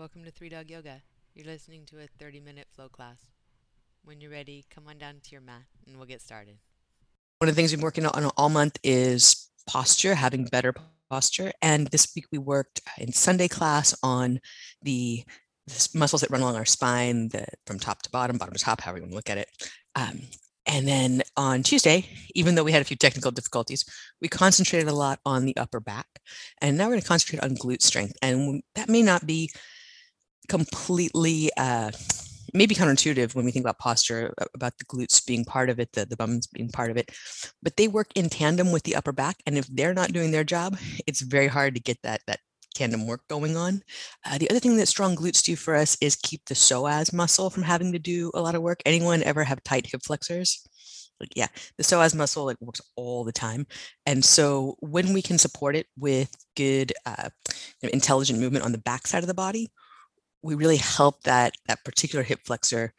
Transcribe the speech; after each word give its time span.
welcome 0.00 0.24
to 0.24 0.30
Three 0.30 0.48
Dog 0.48 0.70
Yoga. 0.70 1.02
You're 1.34 1.44
listening 1.44 1.84
to 1.90 1.98
a 1.98 2.06
30 2.18 2.40
minute 2.40 2.66
flow 2.74 2.88
class. 2.88 3.18
When 4.02 4.18
you're 4.18 4.30
ready, 4.30 4.64
come 4.74 4.84
on 4.88 4.96
down 4.96 5.16
to 5.22 5.30
your 5.30 5.42
mat 5.42 5.64
and 5.86 5.98
we'll 5.98 6.06
get 6.06 6.22
started. 6.22 6.56
One 7.36 7.50
of 7.50 7.54
the 7.54 7.60
things 7.60 7.70
we've 7.70 7.80
been 7.80 7.84
working 7.84 8.06
on 8.06 8.30
all 8.38 8.48
month 8.48 8.78
is 8.82 9.50
posture, 9.66 10.14
having 10.14 10.46
better 10.46 10.74
posture. 11.10 11.52
And 11.60 11.86
this 11.88 12.10
week 12.16 12.24
we 12.32 12.38
worked 12.38 12.80
in 12.96 13.12
Sunday 13.12 13.46
class 13.46 13.94
on 14.02 14.40
the, 14.80 15.22
muscles 15.94 16.22
that 16.22 16.30
run 16.30 16.40
along 16.40 16.56
our 16.56 16.64
spine, 16.64 17.28
the, 17.28 17.44
from 17.66 17.78
top 17.78 18.00
to 18.02 18.10
bottom, 18.10 18.38
bottom 18.38 18.54
to 18.54 18.64
top, 18.64 18.80
however 18.80 18.98
you 18.98 19.02
want 19.02 19.12
to 19.12 19.16
look 19.16 19.30
at 19.30 19.36
it. 19.36 19.48
Um, 19.96 20.22
and 20.64 20.88
then 20.88 21.22
on 21.36 21.62
Tuesday, 21.62 22.06
even 22.34 22.54
though 22.54 22.64
we 22.64 22.72
had 22.72 22.80
a 22.80 22.86
few 22.86 22.96
technical 22.96 23.32
difficulties, 23.32 23.84
we 24.22 24.28
concentrated 24.28 24.88
a 24.88 24.94
lot 24.94 25.20
on 25.26 25.44
the 25.44 25.56
upper 25.58 25.78
back. 25.78 26.06
And 26.62 26.78
now 26.78 26.84
we're 26.84 26.92
going 26.92 27.02
to 27.02 27.08
concentrate 27.08 27.44
on 27.44 27.54
glute 27.54 27.82
strength. 27.82 28.14
And 28.22 28.62
that 28.74 28.88
may 28.88 29.02
not 29.02 29.26
be 29.26 29.50
completely 30.48 31.50
uh, 31.56 31.90
maybe 32.52 32.74
counterintuitive 32.74 33.34
when 33.34 33.44
we 33.44 33.50
think 33.50 33.64
about 33.64 33.78
posture 33.78 34.34
about 34.54 34.76
the 34.78 34.84
glutes 34.84 35.24
being 35.24 35.44
part 35.44 35.70
of 35.70 35.78
it 35.78 35.92
the, 35.92 36.04
the 36.06 36.16
bums 36.16 36.46
being 36.46 36.68
part 36.68 36.90
of 36.90 36.96
it 36.96 37.10
but 37.62 37.76
they 37.76 37.88
work 37.88 38.08
in 38.14 38.28
tandem 38.28 38.72
with 38.72 38.82
the 38.82 38.96
upper 38.96 39.12
back 39.12 39.36
and 39.46 39.56
if 39.56 39.66
they're 39.68 39.94
not 39.94 40.12
doing 40.12 40.30
their 40.30 40.44
job 40.44 40.76
it's 41.06 41.20
very 41.20 41.46
hard 41.46 41.74
to 41.74 41.80
get 41.80 41.98
that 42.02 42.20
that 42.26 42.40
tandem 42.72 43.04
work 43.04 43.26
going 43.28 43.56
on. 43.56 43.82
Uh, 44.24 44.38
the 44.38 44.48
other 44.48 44.60
thing 44.60 44.76
that 44.76 44.86
strong 44.86 45.16
glutes 45.16 45.42
do 45.42 45.56
for 45.56 45.74
us 45.74 45.96
is 46.00 46.14
keep 46.14 46.44
the 46.46 46.54
psoas 46.54 47.12
muscle 47.12 47.50
from 47.50 47.64
having 47.64 47.90
to 47.92 47.98
do 47.98 48.30
a 48.32 48.40
lot 48.40 48.54
of 48.54 48.62
work. 48.62 48.80
Anyone 48.86 49.24
ever 49.24 49.42
have 49.42 49.62
tight 49.64 49.86
hip 49.86 50.02
flexors? 50.04 50.64
Like 51.20 51.36
yeah 51.36 51.48
the 51.76 51.84
psoas 51.84 52.14
muscle 52.14 52.46
like 52.46 52.56
works 52.60 52.80
all 52.96 53.24
the 53.24 53.32
time 53.32 53.66
and 54.06 54.24
so 54.24 54.76
when 54.80 55.12
we 55.12 55.20
can 55.20 55.36
support 55.36 55.76
it 55.76 55.86
with 55.98 56.34
good 56.56 56.94
uh, 57.04 57.28
intelligent 57.82 58.38
movement 58.38 58.64
on 58.64 58.72
the 58.72 58.78
back 58.78 59.06
side 59.06 59.22
of 59.22 59.26
the 59.26 59.34
body 59.34 59.70
we 60.42 60.54
really 60.54 60.76
help 60.76 61.22
that 61.22 61.54
that 61.68 61.84
particular 61.84 62.22
hip 62.22 62.40
flexor 62.44 62.92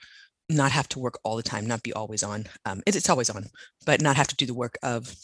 not 0.50 0.72
have 0.72 0.89
to 0.89 1.00
work 1.00 1.17
all 1.23 1.38
the 1.38 1.44
time, 1.44 1.66
not 1.66 1.84
be 1.84 1.94
always 1.94 2.23
on. 2.23 2.45
Um, 2.66 2.81
it's, 2.86 2.97
it's 2.97 3.09
always 3.09 3.30
on, 3.30 3.45
but 3.86 4.02
not 4.02 4.17
have 4.17 4.28
to 4.28 4.36
do 4.36 4.45
the 4.45 4.53
work 4.53 4.78
of 4.84 5.16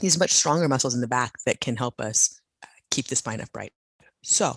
these 0.00 0.18
much 0.18 0.30
stronger 0.30 0.68
muscles 0.68 0.94
in 0.94 1.00
the 1.00 1.08
back 1.08 1.32
that 1.46 1.60
can 1.60 1.76
help 1.76 2.00
us 2.00 2.40
uh, 2.62 2.68
keep 2.90 3.06
the 3.06 3.16
spine 3.16 3.40
upright. 3.40 3.72
So 4.22 4.56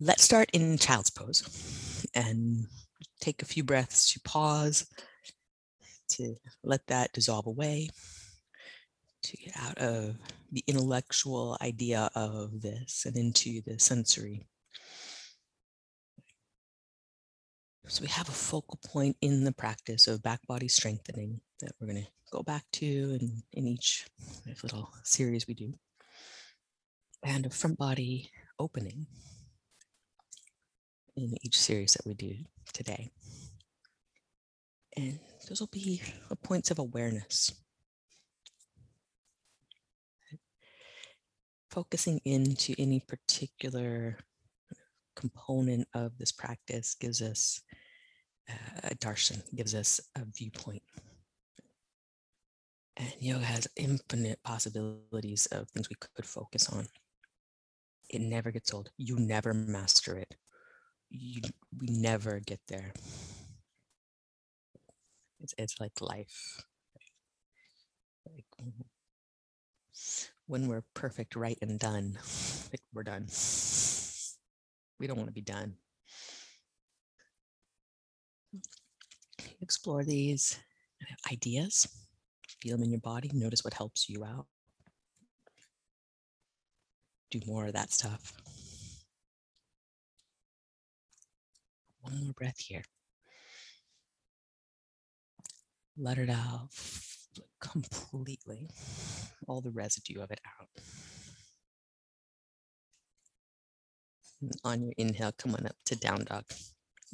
let's 0.00 0.22
start 0.22 0.50
in 0.52 0.78
child's 0.78 1.10
pose 1.10 2.06
and 2.14 2.66
take 3.20 3.42
a 3.42 3.46
few 3.46 3.64
breaths 3.64 4.12
to 4.12 4.20
pause, 4.20 4.86
to 6.10 6.34
let 6.62 6.86
that 6.88 7.12
dissolve 7.12 7.46
away, 7.46 7.88
to 9.22 9.36
get 9.36 9.54
out 9.56 9.78
of 9.78 10.16
the 10.50 10.64
intellectual 10.66 11.56
idea 11.62 12.10
of 12.14 12.60
this 12.60 13.04
and 13.06 13.16
into 13.16 13.62
the 13.62 13.78
sensory 13.78 14.44
So 17.92 18.00
we 18.00 18.08
have 18.08 18.30
a 18.30 18.32
focal 18.32 18.78
point 18.86 19.18
in 19.20 19.44
the 19.44 19.52
practice 19.52 20.08
of 20.08 20.22
back 20.22 20.40
body 20.46 20.66
strengthening 20.66 21.42
that 21.60 21.72
we're 21.78 21.88
going 21.88 22.02
to 22.02 22.08
go 22.30 22.42
back 22.42 22.64
to 22.72 22.86
in, 22.86 23.42
in 23.52 23.68
each 23.68 24.06
little 24.62 24.88
series 25.02 25.46
we 25.46 25.52
do. 25.52 25.74
And 27.22 27.44
a 27.44 27.50
front 27.50 27.76
body 27.76 28.30
opening 28.58 29.08
in 31.16 31.36
each 31.42 31.60
series 31.60 31.92
that 31.92 32.06
we 32.06 32.14
do 32.14 32.34
today. 32.72 33.10
And 34.96 35.18
those 35.46 35.60
will 35.60 35.68
be 35.70 36.00
points 36.42 36.70
of 36.70 36.78
awareness. 36.78 37.52
Focusing 41.68 42.22
into 42.24 42.74
any 42.78 43.00
particular 43.00 44.16
component 45.14 45.86
of 45.92 46.16
this 46.16 46.32
practice 46.32 46.94
gives 46.94 47.20
us 47.20 47.60
uh, 48.48 48.90
darshan, 49.00 49.42
gives 49.54 49.74
us 49.74 50.00
a 50.16 50.24
viewpoint. 50.24 50.82
And 52.96 53.12
yoga 53.20 53.44
has 53.44 53.68
infinite 53.76 54.42
possibilities 54.42 55.46
of 55.46 55.68
things 55.70 55.88
we 55.88 55.96
could 55.96 56.26
focus 56.26 56.68
on. 56.68 56.86
It 58.10 58.20
never 58.20 58.50
gets 58.50 58.74
old. 58.74 58.90
You 58.98 59.16
never 59.18 59.54
master 59.54 60.18
it. 60.18 60.36
You, 61.08 61.40
we 61.78 61.88
never 61.88 62.40
get 62.40 62.60
there. 62.68 62.92
It's, 65.40 65.54
it's 65.58 65.80
like 65.80 66.00
life. 66.00 66.64
Like 68.26 68.44
when 70.46 70.68
we're 70.68 70.84
perfect, 70.94 71.36
right, 71.36 71.58
and 71.62 71.78
done, 71.78 72.18
we're 72.94 73.02
done. 73.02 73.26
We 75.00 75.06
don't 75.06 75.16
want 75.16 75.28
to 75.28 75.34
be 75.34 75.40
done. 75.40 75.74
Explore 79.60 80.04
these 80.04 80.58
ideas, 81.30 81.88
feel 82.60 82.76
them 82.76 82.84
in 82.84 82.90
your 82.90 83.00
body, 83.00 83.30
notice 83.32 83.64
what 83.64 83.74
helps 83.74 84.08
you 84.08 84.24
out. 84.24 84.46
Do 87.30 87.40
more 87.46 87.66
of 87.66 87.72
that 87.72 87.92
stuff. 87.92 88.32
One 92.00 92.24
more 92.24 92.32
breath 92.34 92.58
here. 92.58 92.82
Let 95.96 96.18
it 96.18 96.30
out 96.30 96.68
completely, 97.60 98.68
all 99.46 99.60
the 99.60 99.70
residue 99.70 100.20
of 100.20 100.30
it 100.30 100.40
out. 100.60 100.68
on 104.64 104.82
your 104.82 104.92
inhale, 104.96 105.32
come 105.32 105.54
on 105.54 105.66
up 105.66 105.76
to 105.86 105.96
down 105.96 106.24
dog. 106.24 106.44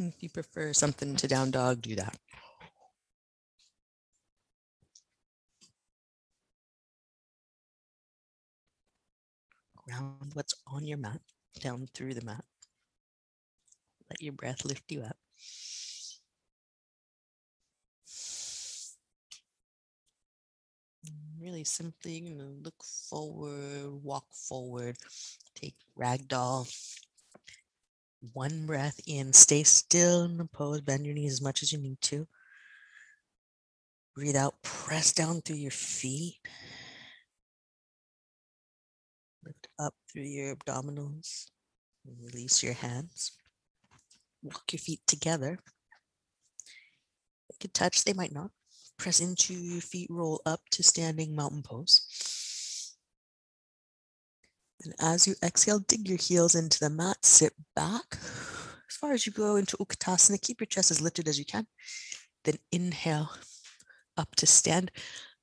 If 0.01 0.23
you 0.23 0.29
prefer 0.29 0.73
something 0.73 1.17
to 1.17 1.27
down 1.27 1.51
dog, 1.51 1.83
do 1.83 1.97
that. 1.97 2.17
Ground 9.77 10.31
what's 10.35 10.55
on 10.69 10.87
your 10.87 10.99
mat, 10.99 11.21
down 11.61 11.89
through 11.95 12.15
the 12.15 12.25
mat. 12.25 12.45
Let 14.09 14.23
your 14.23 14.35
breath 14.35 14.65
lift 14.65 14.91
you 14.93 15.03
up. 15.03 15.17
Really 21.41 21.65
simply, 21.65 22.19
you 22.19 22.35
look 22.63 22.83
forward, 22.85 24.03
walk 24.05 24.27
forward, 24.33 24.97
take 25.55 25.77
ragdoll, 25.99 26.69
one 28.33 28.67
breath 28.67 29.01
in, 29.07 29.33
stay 29.33 29.63
still 29.63 30.25
in 30.25 30.39
the 30.39 30.45
pose, 30.45 30.81
bend 30.81 31.07
your 31.07 31.15
knees 31.15 31.35
as 31.35 31.43
much 31.43 31.63
as 31.63 31.73
you 31.73 31.79
need 31.79 32.01
to. 32.03 32.27
Breathe 34.15 34.37
out, 34.37 34.61
press 34.63 35.13
down 35.13 35.43
through 35.43 35.57
your 35.57 35.71
feet. 35.71 36.39
Lift 39.45 39.69
up 39.79 39.95
through 40.11 40.23
your 40.23 40.57
abdominals. 40.57 41.47
Release 42.21 42.63
your 42.63 42.75
hands. 42.75 43.37
Walk 44.43 44.73
your 44.73 44.81
feet 44.81 45.01
together. 45.07 45.59
They 47.49 47.57
could 47.61 47.75
touch, 47.75 48.05
they 48.05 48.13
might 48.13 48.33
not. 48.33 48.51
Press 48.99 49.21
into 49.21 49.55
your 49.55 49.81
feet, 49.81 50.09
roll 50.11 50.43
up 50.45 50.61
to 50.73 50.83
standing 50.83 51.37
mountain 51.37 51.63
pose. 51.63 52.07
And 54.85 54.95
as 55.01 55.27
you 55.27 55.35
exhale, 55.43 55.81
dig 55.81 56.09
your 56.09 56.19
heels 56.19 56.55
into 56.55 56.79
the 56.79 56.91
mat, 56.91 57.25
sit 57.25 57.53
back. 57.75 58.05
As 58.13 58.97
far 59.01 59.13
as 59.13 59.27
you 59.27 59.33
go 59.33 59.57
into 59.57 59.77
Utkatasana, 59.77 60.41
keep 60.41 60.61
your 60.61 60.67
chest 60.67 60.91
as 60.91 61.01
lifted 61.01 61.29
as 61.29 61.39
you 61.39 61.45
can. 61.45 61.67
Then 62.45 62.57
inhale 62.73 63.31
up 64.17 64.35
to 64.37 64.47
stand. 64.47 64.91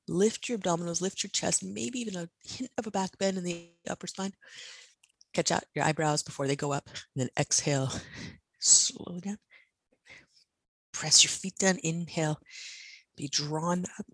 Lift 0.08 0.48
your 0.48 0.58
abdominals, 0.58 1.02
lift 1.02 1.24
your 1.24 1.32
chest, 1.32 1.64
maybe 1.64 2.00
even 2.00 2.16
a 2.16 2.30
hint 2.44 2.70
of 2.78 2.88
a 2.88 2.92
back 2.92 3.18
bend 3.18 3.38
in 3.38 3.44
the 3.44 3.70
upper 3.90 4.08
spine. 4.08 4.34
Catch 5.34 5.52
out 5.52 5.64
your 5.74 5.84
eyebrows 5.84 6.24
before 6.24 6.48
they 6.48 6.56
go 6.56 6.72
up. 6.72 6.88
And 6.88 7.24
then 7.24 7.30
exhale, 7.38 7.92
slow 8.60 9.20
down. 9.20 9.38
Press 10.94 11.24
your 11.24 11.32
feet 11.32 11.58
down, 11.58 11.78
inhale. 11.84 12.40
Be 13.18 13.28
drawn 13.28 13.86
up, 14.00 14.06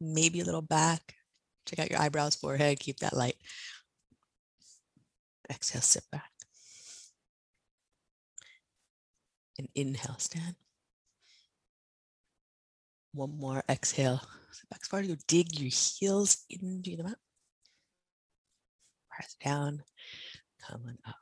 maybe 0.00 0.40
a 0.40 0.44
little 0.44 0.62
back. 0.62 1.14
Check 1.66 1.78
out 1.78 1.90
your 1.90 2.00
eyebrows, 2.00 2.34
forehead, 2.34 2.80
keep 2.80 2.98
that 2.98 3.16
light. 3.16 3.36
Exhale, 5.50 5.82
sit 5.82 6.04
back. 6.10 6.30
And 9.58 9.68
inhale, 9.74 10.18
stand. 10.18 10.56
One 13.12 13.38
more 13.38 13.62
exhale. 13.68 14.22
Sit 14.50 14.68
back 14.70 14.80
as 14.92 15.08
you. 15.08 15.16
Dig 15.28 15.58
your 15.58 15.70
heels 15.70 16.44
into 16.48 16.96
the 16.96 17.04
mat. 17.04 17.18
Press 19.10 19.36
down. 19.44 19.82
Come 20.66 20.82
on 20.86 20.98
up. 21.06 21.16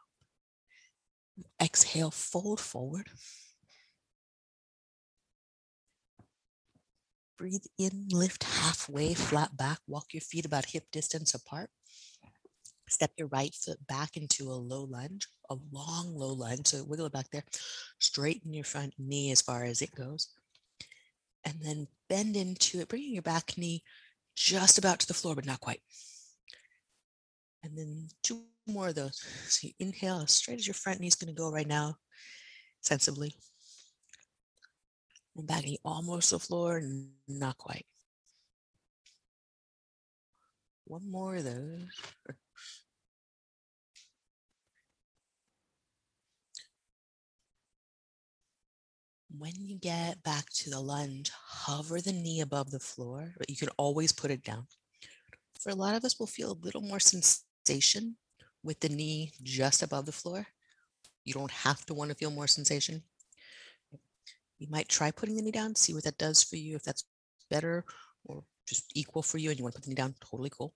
Exhale, 1.61 2.11
fold 2.11 2.61
forward. 2.61 3.09
Breathe 7.39 7.65
in, 7.79 8.09
lift 8.11 8.45
halfway, 8.45 9.15
flat 9.15 9.57
back. 9.57 9.79
Walk 9.89 10.13
your 10.13 10.21
feet 10.21 10.45
about 10.45 10.67
hip 10.67 10.85
distance 10.93 11.35
apart. 11.35 11.71
Step 12.91 13.13
your 13.17 13.29
right 13.29 13.55
foot 13.55 13.79
back 13.87 14.17
into 14.17 14.51
a 14.51 14.53
low 14.53 14.83
lunge, 14.83 15.29
a 15.49 15.57
long 15.71 16.17
low 16.17 16.33
lunge. 16.33 16.67
So 16.67 16.83
wiggle 16.85 17.07
it 17.07 17.13
back 17.13 17.31
there. 17.31 17.45
Straighten 18.01 18.53
your 18.53 18.65
front 18.65 18.95
knee 18.99 19.31
as 19.31 19.41
far 19.41 19.65
as 19.65 19.81
it 19.81 19.95
goes. 19.95 20.29
And 21.45 21.55
then 21.63 21.87
bend 22.09 22.37
into 22.37 22.81
it, 22.81 22.89
bringing 22.89 23.15
your 23.15 23.23
back 23.23 23.57
knee 23.57 23.85
just 24.35 24.77
about 24.77 24.99
to 25.01 25.07
the 25.07 25.15
floor, 25.15 25.37
but 25.37 25.47
not 25.47 25.61
quite. 25.61 25.81
And 27.63 27.79
then 27.79 28.09
two 28.23 28.43
more 28.67 28.89
of 28.89 28.97
those. 28.97 29.25
So 29.49 29.69
you 29.69 29.73
inhale 29.79 30.21
as 30.21 30.33
straight 30.33 30.59
as 30.59 30.67
your 30.67 30.75
front 30.75 31.01
knee 31.01 31.07
is 31.07 31.15
going 31.15 31.33
to 31.33 31.39
go 31.39 31.51
right 31.51 31.67
now, 31.67 31.97
sensibly. 32.81 33.35
And 35.37 35.47
back 35.47 35.65
knee 35.65 35.79
almost 35.85 36.31
to 36.31 36.37
the 36.37 36.41
floor, 36.41 36.83
not 37.29 37.57
quite. 37.57 37.87
One 40.87 41.09
more 41.09 41.37
of 41.37 41.45
those. 41.45 41.87
When 49.39 49.53
you 49.57 49.79
get 49.79 50.23
back 50.25 50.51
to 50.55 50.71
the 50.71 50.81
lunge, 50.81 51.31
hover 51.33 52.01
the 52.01 52.13
knee 52.13 52.41
above 52.41 52.71
the 52.71 52.81
floor, 52.81 53.33
but 53.39 53.49
you 53.49 53.57
can 53.57 53.69
always 53.77 54.11
put 54.13 54.31
it 54.31 54.43
down. 54.43 54.67
For 55.61 55.71
a 55.71 55.75
lot 55.75 55.95
of 55.95 56.05
us, 56.05 56.19
we'll 56.19 56.27
feel 56.27 56.53
a 56.53 56.65
little 56.65 56.81
more 56.81 56.99
sensation 56.99 58.17
with 58.65 58.81
the 58.81 58.89
knee 58.89 59.33
just 59.43 59.83
above 59.83 60.07
the 60.07 60.13
floor. 60.13 60.47
You 61.25 61.35
don't 61.35 61.51
have 61.51 61.87
to 61.87 61.95
want 61.95 62.11
to 62.11 62.17
feel 62.17 62.31
more 62.31 62.49
sensation. 62.49 63.03
You 64.59 64.67
might 64.69 64.89
try 64.89 65.11
putting 65.11 65.37
the 65.37 65.43
knee 65.43 65.53
down, 65.53 65.75
see 65.77 65.95
what 65.95 66.05
that 66.05 66.19
does 66.19 66.43
for 66.43 66.57
you. 66.57 66.75
If 66.75 66.83
that's 66.83 67.05
better 67.51 67.85
or 68.25 68.43
just 68.67 68.91
equal 68.95 69.23
for 69.23 69.39
you 69.39 69.51
and 69.51 69.59
you 69.59 69.63
want 69.63 69.75
to 69.75 69.81
put 69.81 69.85
the 69.85 69.91
knee 69.91 69.97
down, 69.97 70.15
totally 70.21 70.51
cool. 70.51 70.75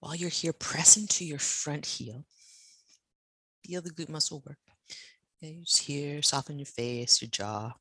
While 0.00 0.14
you're 0.14 0.30
here, 0.30 0.52
press 0.52 0.96
into 0.96 1.24
your 1.24 1.38
front 1.38 1.84
heel. 1.84 2.24
Feel 3.64 3.82
the 3.82 3.90
glute 3.90 4.08
muscle 4.08 4.42
work. 4.46 4.58
Just 5.40 5.82
here, 5.82 6.20
soften 6.20 6.58
your 6.58 6.66
face, 6.66 7.22
your 7.22 7.30
jaw. 7.30 7.72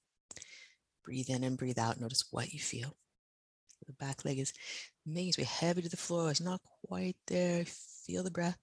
Breathe 1.03 1.29
in 1.29 1.43
and 1.43 1.57
breathe 1.57 1.79
out. 1.79 1.99
Notice 1.99 2.25
what 2.29 2.53
you 2.53 2.59
feel. 2.59 2.95
The 3.87 3.93
back 3.93 4.25
leg 4.25 4.37
is 4.39 4.53
making 5.05 5.29
its 5.29 5.37
way 5.37 5.45
heavy 5.45 5.81
to 5.81 5.89
the 5.89 5.97
floor. 5.97 6.29
It's 6.29 6.41
not 6.41 6.61
quite 6.85 7.15
there. 7.27 7.63
Feel 7.65 8.23
the 8.23 8.31
breath. 8.31 8.57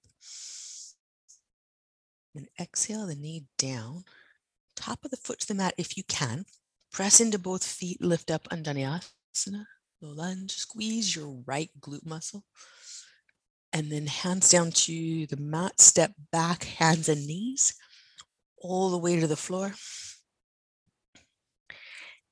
And 2.37 2.47
exhale 2.61 3.07
the 3.07 3.17
knee 3.17 3.47
down. 3.59 4.05
Top 4.77 5.05
of 5.05 5.11
the 5.11 5.17
foot 5.17 5.41
to 5.41 5.49
the 5.49 5.55
mat 5.55 5.75
if 5.77 5.97
you 5.97 6.05
can. 6.05 6.45
Press 6.93 7.21
into 7.21 7.39
both 7.39 7.65
feet, 7.65 8.01
lift 8.01 8.31
up 8.31 8.45
Anjaneyasana. 8.51 9.65
Low 10.01 10.11
lunge, 10.11 10.53
squeeze 10.53 11.17
your 11.17 11.43
right 11.47 11.71
glute 11.81 12.07
muscle. 12.07 12.45
And 13.73 13.91
then 13.91 14.07
hands 14.07 14.51
down 14.51 14.71
to 14.71 15.27
the 15.27 15.37
mat, 15.37 15.81
step 15.81 16.13
back, 16.31 16.65
hands 16.65 17.09
and 17.09 17.27
knees 17.27 17.75
all 18.65 18.91
the 18.91 18.99
way 18.99 19.21
to 19.21 19.27
the 19.27 19.37
floor. 19.37 19.75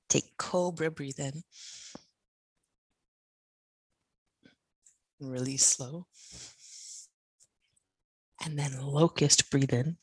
Take 0.08 0.37
cobra, 0.38 0.90
breathe 0.90 1.20
in. 1.20 1.43
Release 5.20 5.64
slow. 5.64 6.06
And 8.44 8.58
then 8.58 8.81
locust, 8.81 9.50
breathe 9.50 9.75
in. 9.75 9.99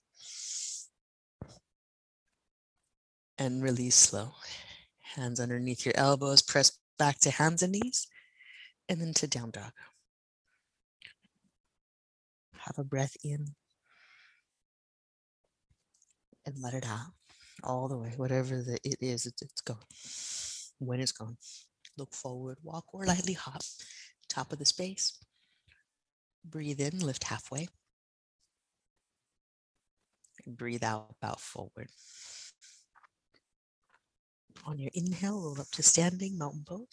And 3.40 3.64
release 3.64 3.96
slow. 3.96 4.34
Hands 5.16 5.40
underneath 5.40 5.84
your 5.84 5.98
elbows, 5.98 6.44
press 6.44 6.78
back 7.00 7.20
to 7.22 7.32
hands 7.32 7.64
and 7.64 7.72
knees, 7.72 8.08
and 8.88 9.02
then 9.02 9.14
to 9.16 9.28
down 9.28 9.50
dog. 9.50 9.72
Have 12.60 12.78
a 12.78 12.84
breath 12.84 13.18
in 13.24 13.56
and 16.54 16.64
let 16.64 16.74
it 16.74 16.86
out 16.86 17.14
all 17.64 17.88
the 17.88 17.98
way, 17.98 18.14
whatever 18.18 18.62
the, 18.62 18.80
it 18.84 18.98
is, 19.02 19.26
it's, 19.26 19.42
it's 19.42 19.62
gone. 19.62 19.78
When 20.80 21.00
it's 21.00 21.12
gone, 21.12 21.38
look 21.98 22.14
forward, 22.14 22.58
walk 22.64 22.86
or 22.94 23.06
lightly 23.06 23.34
hop, 23.34 23.62
top 24.30 24.52
of 24.52 24.60
the 24.60 24.66
space. 24.66 25.18
Breathe 26.46 26.80
in, 26.80 27.00
lift 27.00 27.26
halfway. 27.26 27.68
And 30.46 30.58
breathe 30.58 30.84
out, 30.84 31.14
about 31.22 31.42
forward. 31.42 31.90
On 34.66 34.80
your 34.80 34.92
inhale, 34.94 35.42
roll 35.42 35.60
up 35.60 35.72
to 35.72 35.84
standing 35.84 36.38
mountain 36.38 36.64
pose. 36.66 36.88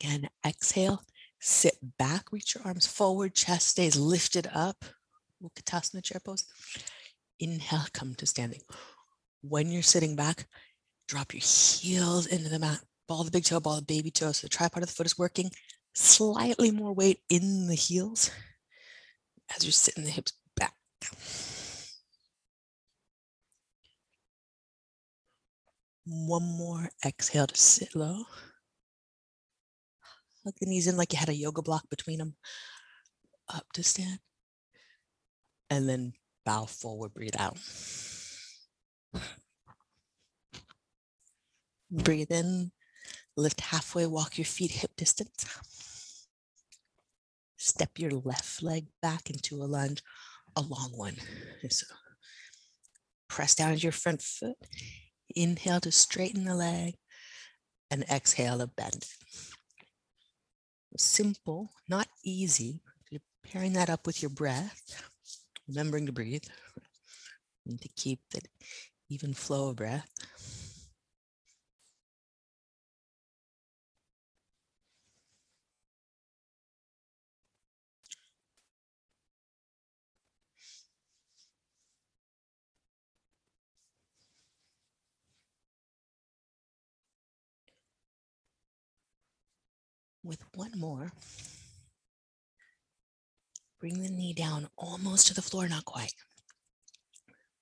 Again, 0.00 0.28
exhale, 0.44 1.02
sit 1.38 1.76
back, 1.98 2.32
reach 2.32 2.54
your 2.54 2.64
arms 2.64 2.86
forward, 2.86 3.34
chest 3.34 3.68
stays 3.68 3.96
lifted 3.96 4.48
up. 4.52 4.84
Utkatasana 5.42 6.02
chair 6.02 6.20
pose. 6.24 6.44
Inhale, 7.38 7.86
come 7.92 8.14
to 8.16 8.26
standing. 8.26 8.60
When 9.42 9.70
you're 9.70 9.82
sitting 9.82 10.16
back, 10.16 10.46
drop 11.08 11.32
your 11.32 11.42
heels 11.42 12.26
into 12.26 12.48
the 12.48 12.58
mat. 12.58 12.80
Ball 13.08 13.24
the 13.24 13.30
big 13.30 13.44
toe, 13.44 13.60
ball 13.60 13.76
the 13.76 13.82
baby 13.82 14.10
toe. 14.10 14.32
So 14.32 14.46
the 14.46 14.50
tripod 14.50 14.82
of 14.82 14.88
the 14.88 14.94
foot 14.94 15.06
is 15.06 15.18
working. 15.18 15.50
Slightly 15.94 16.70
more 16.70 16.92
weight 16.92 17.20
in 17.28 17.66
the 17.66 17.74
heels 17.74 18.30
as 19.56 19.64
you're 19.64 19.72
sitting 19.72 20.04
the 20.04 20.10
hips 20.10 20.32
back. 20.56 20.74
One 26.06 26.44
more 26.44 26.90
exhale 27.04 27.46
to 27.46 27.56
sit 27.56 27.96
low. 27.96 28.24
Hug 30.44 30.54
the 30.60 30.66
knees 30.66 30.86
in 30.86 30.96
like 30.96 31.12
you 31.12 31.18
had 31.18 31.28
a 31.28 31.34
yoga 31.34 31.62
block 31.62 31.88
between 31.90 32.18
them. 32.18 32.34
Up 33.52 33.66
to 33.74 33.82
stand 33.82 34.20
and 35.70 35.88
then 35.88 36.12
bow 36.44 36.66
forward, 36.66 37.14
breathe 37.14 37.36
out. 37.38 37.56
Breathe 41.90 42.30
in, 42.30 42.72
lift 43.36 43.60
halfway, 43.60 44.06
walk 44.06 44.36
your 44.36 44.44
feet 44.44 44.72
hip 44.72 44.90
distance. 44.96 46.26
Step 47.56 47.98
your 47.98 48.10
left 48.10 48.62
leg 48.62 48.86
back 49.00 49.30
into 49.30 49.56
a 49.56 49.66
lunge, 49.66 50.02
a 50.56 50.60
long 50.60 50.92
one. 50.94 51.16
So 51.68 51.86
press 53.28 53.54
down 53.54 53.72
into 53.72 53.82
your 53.82 53.92
front 53.92 54.22
foot. 54.22 54.56
Inhale 55.34 55.80
to 55.80 55.92
straighten 55.92 56.44
the 56.44 56.54
leg 56.54 56.94
and 57.90 58.04
exhale 58.10 58.58
to 58.58 58.66
bend. 58.66 59.06
Simple, 60.96 61.70
not 61.88 62.08
easy. 62.24 62.82
You're 63.10 63.20
pairing 63.44 63.74
that 63.74 63.90
up 63.90 64.06
with 64.06 64.22
your 64.22 64.30
breath 64.30 64.82
remembering 65.70 66.06
to 66.06 66.12
breathe 66.12 66.44
and 67.66 67.80
to 67.80 67.88
keep 67.96 68.20
that 68.32 68.46
even 69.08 69.32
flow 69.34 69.70
of 69.70 69.76
breath. 69.76 70.08
With 90.22 90.40
one 90.54 90.72
more, 90.76 91.12
Bring 93.80 94.02
the 94.02 94.10
knee 94.10 94.34
down 94.34 94.68
almost 94.76 95.28
to 95.28 95.34
the 95.34 95.42
floor, 95.42 95.66
not 95.66 95.86
quite. 95.86 96.12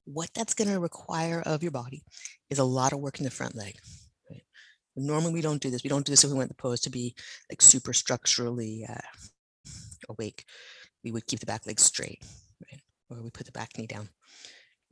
What 0.05 0.31
that's 0.35 0.55
going 0.55 0.69
to 0.69 0.81
require 0.81 1.41
of 1.47 1.63
your 1.63 1.71
body 1.71 2.03
is 2.51 2.59
a 2.59 2.65
lot 2.65 2.93
of 2.93 2.99
work 2.99 3.19
in 3.19 3.25
the 3.25 3.31
front 3.31 3.55
leg. 3.55 3.77
Right? 4.29 4.43
Normally, 4.97 5.33
we 5.35 5.43
don't 5.43 5.63
do 5.63 5.71
this. 5.71 5.85
We 5.85 5.91
don't 5.91 6.05
do 6.05 6.11
this 6.11 6.25
if 6.25 6.31
we 6.31 6.37
want 6.37 6.49
the 6.49 6.55
pose 6.55 6.81
to 6.81 6.91
be 6.91 7.15
like 7.51 7.63
super 7.63 7.93
structurally 7.93 8.85
uh, 8.89 9.71
awake. 10.09 10.45
We 11.05 11.13
would 11.13 11.27
keep 11.27 11.39
the 11.39 11.47
back 11.47 11.67
leg 11.67 11.79
straight, 11.79 12.25
right? 12.71 12.81
Or 13.11 13.23
we 13.23 13.31
put 13.31 13.47
the 13.47 13.53
back 13.53 13.79
knee 13.79 13.87
down. 13.87 14.09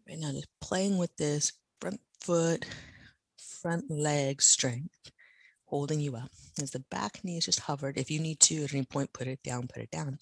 Right 0.08 0.18
now, 0.18 0.30
just 0.30 0.46
playing 0.60 0.98
with 0.98 1.16
this 1.16 1.52
front 1.80 2.00
foot, 2.20 2.64
front 3.36 3.90
leg 3.90 4.40
strength, 4.40 5.10
holding 5.76 6.00
you 6.00 6.16
up. 6.16 6.30
As 6.62 6.70
the 6.70 6.84
back 6.90 7.22
knee 7.22 7.36
is 7.36 7.44
just 7.44 7.60
hovered, 7.60 7.98
if 7.98 8.10
you 8.10 8.18
need 8.18 8.40
to 8.40 8.64
at 8.64 8.72
any 8.72 8.84
point, 8.84 9.12
put 9.12 9.26
it 9.26 9.42
down, 9.42 9.68
put 9.68 9.82
it 9.82 9.90
down. 9.90 10.18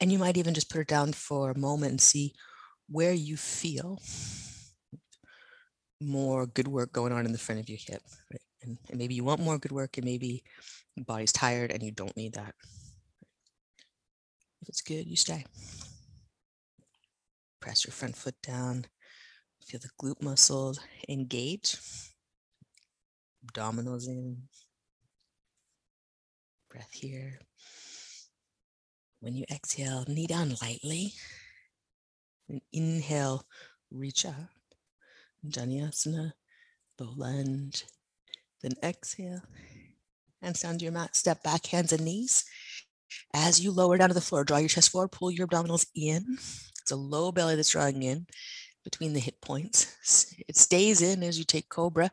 And 0.00 0.10
you 0.10 0.18
might 0.18 0.38
even 0.38 0.54
just 0.54 0.70
put 0.70 0.80
it 0.80 0.88
down 0.88 1.12
for 1.12 1.50
a 1.50 1.58
moment 1.58 1.90
and 1.90 2.00
see 2.00 2.32
where 2.88 3.12
you 3.12 3.36
feel 3.36 4.00
more 6.00 6.46
good 6.46 6.66
work 6.66 6.94
going 6.94 7.12
on 7.12 7.26
in 7.26 7.32
the 7.32 7.38
front 7.38 7.60
of 7.60 7.68
your 7.68 7.76
hip. 7.78 8.00
Right? 8.32 8.40
And, 8.62 8.78
and 8.88 8.98
maybe 8.98 9.14
you 9.14 9.22
want 9.22 9.42
more 9.42 9.58
good 9.58 9.72
work, 9.72 9.98
and 9.98 10.06
maybe 10.06 10.42
your 10.96 11.04
body's 11.04 11.32
tired 11.32 11.70
and 11.70 11.82
you 11.82 11.92
don't 11.92 12.16
need 12.16 12.32
that. 12.34 12.54
If 14.62 14.68
it's 14.70 14.80
good, 14.80 15.06
you 15.06 15.16
stay. 15.16 15.44
Press 17.60 17.84
your 17.84 17.92
front 17.92 18.16
foot 18.16 18.36
down. 18.42 18.86
Feel 19.62 19.80
the 19.80 19.90
glute 20.02 20.22
muscles 20.22 20.80
engage. 21.06 21.76
Abdominals 23.44 24.08
in. 24.08 24.38
Breath 26.80 26.94
here. 26.94 27.38
When 29.20 29.34
you 29.34 29.44
exhale, 29.52 30.06
knee 30.08 30.26
down 30.26 30.54
lightly. 30.62 31.12
And 32.48 32.62
inhale, 32.72 33.44
reach 33.90 34.24
up. 34.24 34.48
Janyasana, 35.46 36.32
low 36.98 37.12
lunge. 37.14 37.84
Then 38.62 38.72
exhale, 38.82 39.42
and 40.40 40.54
to 40.54 40.78
your 40.80 40.92
mat. 40.92 41.14
Step 41.14 41.42
back, 41.42 41.66
hands 41.66 41.92
and 41.92 42.02
knees. 42.02 42.46
As 43.34 43.60
you 43.60 43.72
lower 43.72 43.98
down 43.98 44.08
to 44.08 44.14
the 44.14 44.22
floor, 44.22 44.44
draw 44.44 44.56
your 44.56 44.70
chest 44.70 44.90
forward, 44.90 45.12
pull 45.12 45.30
your 45.30 45.46
abdominals 45.46 45.84
in. 45.94 46.38
It's 46.80 46.90
a 46.90 46.96
low 46.96 47.30
belly 47.30 47.56
that's 47.56 47.68
drawing 47.68 48.02
in 48.02 48.26
between 48.84 49.12
the 49.12 49.20
hip 49.20 49.42
points. 49.42 50.34
It 50.48 50.56
stays 50.56 51.02
in 51.02 51.22
as 51.22 51.38
you 51.38 51.44
take 51.44 51.68
cobra. 51.68 52.10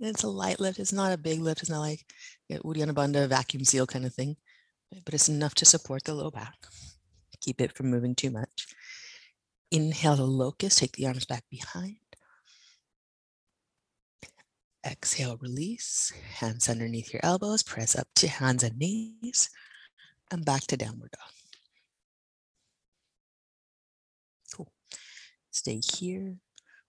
It's 0.00 0.22
a 0.22 0.28
light 0.28 0.58
lift. 0.58 0.78
It's 0.78 0.92
not 0.92 1.12
a 1.12 1.18
big 1.18 1.40
lift. 1.40 1.60
It's 1.60 1.70
not 1.70 1.80
like 1.80 2.06
Uddiyana 2.50 2.94
Bandha 2.94 3.28
vacuum 3.28 3.64
seal 3.64 3.86
kind 3.86 4.06
of 4.06 4.14
thing, 4.14 4.36
but 5.04 5.14
it's 5.14 5.28
enough 5.28 5.54
to 5.56 5.64
support 5.64 6.04
the 6.04 6.14
low 6.14 6.30
back. 6.30 6.54
Keep 7.40 7.60
it 7.60 7.72
from 7.72 7.90
moving 7.90 8.14
too 8.14 8.30
much. 8.30 8.66
Inhale 9.70 10.16
to 10.16 10.24
locust, 10.24 10.78
take 10.78 10.92
the 10.92 11.06
arms 11.06 11.26
back 11.26 11.44
behind. 11.50 11.96
Exhale, 14.86 15.36
release. 15.36 16.12
Hands 16.36 16.68
underneath 16.68 17.12
your 17.12 17.20
elbows, 17.22 17.62
press 17.62 17.96
up 17.96 18.08
to 18.16 18.28
hands 18.28 18.62
and 18.62 18.78
knees, 18.78 19.50
and 20.30 20.44
back 20.44 20.62
to 20.68 20.76
downward 20.76 21.10
dog. 21.10 21.30
Cool. 24.54 24.72
Stay 25.50 25.80
here. 25.94 26.36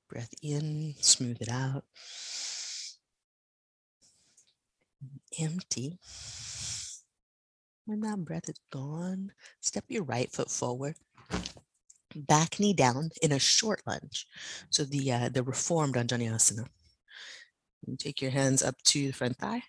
Breath 0.10 0.34
in, 0.42 0.96
smooth 1.00 1.38
it 1.42 1.50
out. 1.50 1.84
Empty. 5.40 6.00
When 7.86 8.02
that 8.02 8.24
breath 8.24 8.50
is 8.50 8.60
gone, 8.72 9.32
step 9.62 9.86
your 9.88 10.04
right 10.04 10.32
foot 10.32 10.52
forward 10.52 10.96
back 12.16 12.60
knee 12.60 12.74
down 12.74 13.10
in 13.22 13.32
a 13.32 13.40
short 13.40 13.82
lunge. 13.86 14.28
So 14.70 14.84
the 14.84 15.12
uh, 15.12 15.30
the 15.30 15.44
reformed 15.44 15.96
Anjaneyasana. 15.96 16.68
You 17.86 17.98
take 17.98 18.22
your 18.22 18.32
hands 18.32 18.62
up 18.62 18.76
to 18.86 19.08
the 19.08 19.14
front 19.14 19.38
thigh. 19.38 19.64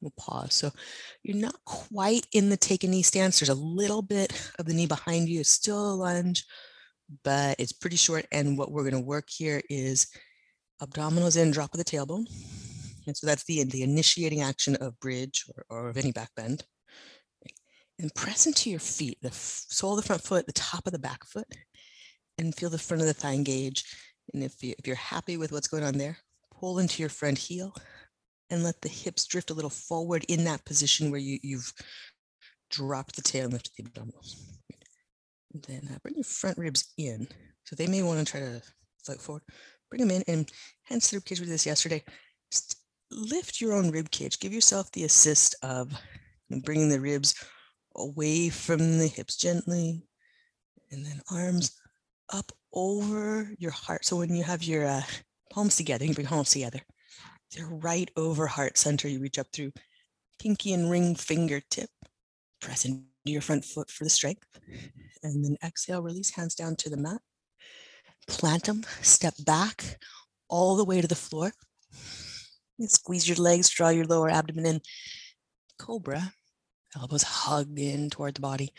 We'll 0.00 0.12
pause. 0.18 0.54
So 0.54 0.70
you're 1.22 1.36
not 1.36 1.56
quite 1.64 2.26
in 2.32 2.50
the 2.50 2.56
take 2.56 2.84
a 2.84 2.88
knee 2.88 3.02
stance. 3.02 3.38
There's 3.38 3.48
a 3.48 3.54
little 3.54 4.02
bit 4.02 4.52
of 4.58 4.66
the 4.66 4.74
knee 4.74 4.86
behind 4.86 5.28
you. 5.28 5.40
It's 5.40 5.50
still 5.50 5.92
a 5.92 5.94
lunge, 5.94 6.44
but 7.24 7.56
it's 7.58 7.72
pretty 7.72 7.96
short. 7.96 8.26
And 8.30 8.56
what 8.56 8.70
we're 8.70 8.88
going 8.88 9.00
to 9.00 9.06
work 9.08 9.28
here 9.28 9.60
is 9.68 10.08
abdominals 10.80 11.40
in, 11.40 11.50
drop 11.50 11.74
of 11.74 11.78
the 11.78 11.84
tailbone. 11.84 12.26
And 13.08 13.16
so 13.16 13.26
that's 13.26 13.44
the, 13.44 13.64
the 13.64 13.82
initiating 13.82 14.42
action 14.42 14.76
of 14.76 15.00
bridge 15.00 15.46
or, 15.48 15.64
or 15.70 15.88
of 15.88 15.96
any 15.96 16.12
back 16.12 16.28
bend. 16.36 16.62
And 17.98 18.14
press 18.14 18.46
into 18.46 18.68
your 18.68 18.80
feet, 18.80 19.16
the 19.22 19.30
sole 19.32 19.94
of 19.94 20.02
the 20.02 20.06
front 20.06 20.22
foot, 20.22 20.46
the 20.46 20.52
top 20.52 20.86
of 20.86 20.92
the 20.92 20.98
back 20.98 21.24
foot, 21.24 21.46
and 22.36 22.54
feel 22.54 22.68
the 22.68 22.78
front 22.78 23.00
of 23.00 23.06
the 23.06 23.14
thigh 23.14 23.32
engage. 23.32 23.82
And 24.34 24.44
if, 24.44 24.62
you, 24.62 24.74
if 24.78 24.86
you're 24.86 24.94
happy 24.94 25.38
with 25.38 25.52
what's 25.52 25.68
going 25.68 25.84
on 25.84 25.96
there, 25.96 26.18
pull 26.60 26.80
into 26.80 27.02
your 27.02 27.08
front 27.08 27.38
heel 27.38 27.74
and 28.50 28.62
let 28.62 28.80
the 28.82 28.90
hips 28.90 29.26
drift 29.26 29.50
a 29.50 29.54
little 29.54 29.70
forward 29.70 30.26
in 30.28 30.44
that 30.44 30.66
position 30.66 31.10
where 31.10 31.18
you, 31.18 31.38
you've 31.42 31.72
dropped 32.70 33.16
the 33.16 33.22
tail 33.22 33.44
and 33.44 33.54
lifted 33.54 33.72
the 33.76 33.84
abdominals. 33.84 34.36
And 35.54 35.62
then 35.62 35.88
uh, 35.90 35.98
bring 36.02 36.16
your 36.16 36.24
front 36.24 36.58
ribs 36.58 36.92
in. 36.98 37.26
So 37.64 37.74
they 37.74 37.86
may 37.86 38.02
want 38.02 38.18
to 38.18 38.30
try 38.30 38.40
to 38.40 38.60
float 39.02 39.22
forward. 39.22 39.42
Bring 39.90 40.06
them 40.06 40.10
in 40.10 40.22
and 40.28 40.52
hence 40.84 41.10
the 41.10 41.16
rib 41.16 41.24
cage 41.24 41.40
we 41.40 41.46
did 41.46 41.54
this 41.54 41.64
yesterday. 41.64 42.04
Just 42.52 42.77
lift 43.10 43.60
your 43.60 43.72
own 43.72 43.90
rib 43.90 44.10
cage. 44.10 44.40
Give 44.40 44.52
yourself 44.52 44.90
the 44.92 45.04
assist 45.04 45.54
of 45.62 45.92
bringing 46.64 46.88
the 46.88 47.00
ribs 47.00 47.34
away 47.96 48.48
from 48.48 48.98
the 48.98 49.06
hips 49.06 49.36
gently. 49.36 50.02
And 50.90 51.04
then 51.04 51.20
arms 51.30 51.72
up 52.32 52.52
over 52.72 53.52
your 53.58 53.70
heart. 53.70 54.04
So 54.04 54.16
when 54.16 54.34
you 54.34 54.42
have 54.42 54.62
your 54.62 54.86
uh, 54.86 55.02
palms 55.50 55.76
together, 55.76 56.04
you 56.04 56.14
bring 56.14 56.26
palms 56.26 56.50
together. 56.50 56.80
They're 57.54 57.66
right 57.66 58.10
over 58.16 58.46
heart 58.46 58.78
center. 58.78 59.08
You 59.08 59.20
reach 59.20 59.38
up 59.38 59.48
through 59.52 59.72
pinky 60.38 60.72
and 60.72 60.90
ring 60.90 61.14
fingertip. 61.14 61.90
Press 62.60 62.84
into 62.84 63.04
your 63.24 63.40
front 63.40 63.64
foot 63.64 63.90
for 63.90 64.04
the 64.04 64.10
strength. 64.10 64.46
And 65.22 65.44
then 65.44 65.56
exhale, 65.64 66.02
release 66.02 66.30
hands 66.30 66.54
down 66.54 66.76
to 66.76 66.90
the 66.90 66.96
mat. 66.96 67.20
Plant 68.26 68.64
them, 68.64 68.84
step 69.00 69.34
back 69.44 69.98
all 70.48 70.76
the 70.76 70.84
way 70.84 71.00
to 71.00 71.08
the 71.08 71.14
floor. 71.14 71.52
Squeeze 72.86 73.28
your 73.28 73.38
legs, 73.38 73.68
draw 73.68 73.88
your 73.88 74.04
lower 74.04 74.30
abdomen 74.30 74.66
in. 74.66 74.80
Cobra, 75.78 76.32
elbows 76.96 77.22
hug 77.22 77.78
in 77.78 78.10
toward 78.10 78.34
the 78.34 78.40
body. 78.40 78.72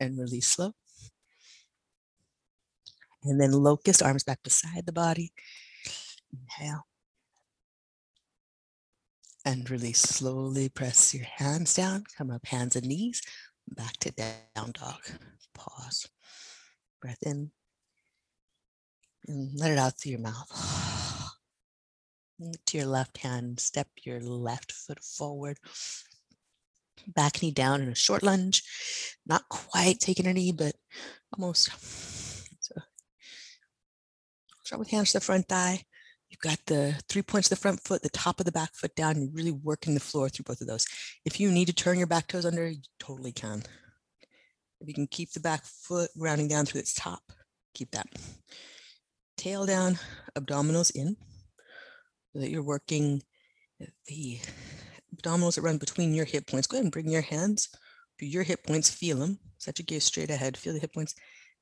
And 0.00 0.18
release 0.18 0.48
slow. 0.48 0.74
And 3.24 3.40
then 3.40 3.52
locust, 3.52 4.02
arms 4.02 4.24
back 4.24 4.42
beside 4.42 4.86
the 4.86 4.92
body. 4.92 5.32
Inhale. 6.32 6.86
And 9.44 9.68
release 9.70 10.00
slowly. 10.00 10.68
Press 10.68 11.14
your 11.14 11.24
hands 11.24 11.74
down. 11.74 12.04
Come 12.16 12.30
up, 12.30 12.46
hands 12.46 12.76
and 12.76 12.86
knees. 12.86 13.22
Back 13.68 13.96
to 13.98 14.12
down 14.12 14.72
dog. 14.72 15.00
Pause. 15.54 16.08
Breath 17.00 17.22
in. 17.22 17.50
And 19.26 19.58
let 19.58 19.72
it 19.72 19.78
out 19.78 19.98
through 19.98 20.12
your 20.12 20.20
mouth. 20.20 21.16
To 22.40 22.76
your 22.76 22.86
left 22.86 23.18
hand, 23.18 23.58
step 23.58 23.88
your 24.04 24.20
left 24.20 24.70
foot 24.70 25.02
forward. 25.02 25.58
Back 27.08 27.42
knee 27.42 27.50
down 27.50 27.80
in 27.80 27.88
a 27.88 27.96
short 27.96 28.22
lunge. 28.22 28.62
Not 29.26 29.48
quite 29.48 29.98
taking 29.98 30.26
a 30.26 30.32
knee, 30.32 30.52
but 30.52 30.76
almost. 31.36 31.70
So 32.60 32.74
start 34.64 34.78
with 34.78 34.90
hands 34.90 35.12
to 35.12 35.18
the 35.18 35.24
front 35.24 35.48
thigh. 35.48 35.84
You've 36.28 36.40
got 36.40 36.58
the 36.66 37.00
three 37.08 37.22
points 37.22 37.50
of 37.50 37.58
the 37.58 37.62
front 37.62 37.82
foot, 37.82 38.02
the 38.02 38.10
top 38.10 38.38
of 38.38 38.46
the 38.46 38.52
back 38.52 38.74
foot 38.74 38.94
down. 38.94 39.20
You're 39.20 39.32
really 39.32 39.50
working 39.50 39.94
the 39.94 40.00
floor 40.00 40.28
through 40.28 40.44
both 40.44 40.60
of 40.60 40.68
those. 40.68 40.86
If 41.24 41.40
you 41.40 41.50
need 41.50 41.66
to 41.66 41.72
turn 41.72 41.98
your 41.98 42.06
back 42.06 42.28
toes 42.28 42.44
under, 42.44 42.68
you 42.68 42.82
totally 43.00 43.32
can. 43.32 43.62
If 44.80 44.86
you 44.86 44.94
can 44.94 45.08
keep 45.08 45.32
the 45.32 45.40
back 45.40 45.64
foot 45.64 46.10
rounding 46.16 46.46
down 46.46 46.66
through 46.66 46.80
its 46.80 46.94
top, 46.94 47.32
keep 47.74 47.90
that. 47.92 48.06
Tail 49.36 49.66
down, 49.66 49.98
abdominals 50.36 50.94
in, 50.94 51.16
that 52.38 52.50
you're 52.50 52.62
working 52.62 53.22
uh, 53.82 53.86
the 54.06 54.40
abdominals 55.14 55.54
that 55.54 55.62
run 55.62 55.78
between 55.78 56.14
your 56.14 56.24
hip 56.24 56.46
points. 56.46 56.66
Go 56.66 56.76
ahead 56.76 56.84
and 56.84 56.92
bring 56.92 57.08
your 57.08 57.22
hands 57.22 57.68
to 58.18 58.26
your 58.26 58.42
hip 58.42 58.64
points, 58.66 58.90
feel 58.90 59.18
them. 59.18 59.38
Set 59.58 59.78
your 59.78 59.84
gaze 59.86 60.04
straight 60.04 60.30
ahead, 60.30 60.56
feel 60.56 60.72
the 60.72 60.78
hip 60.78 60.94
points, 60.94 61.14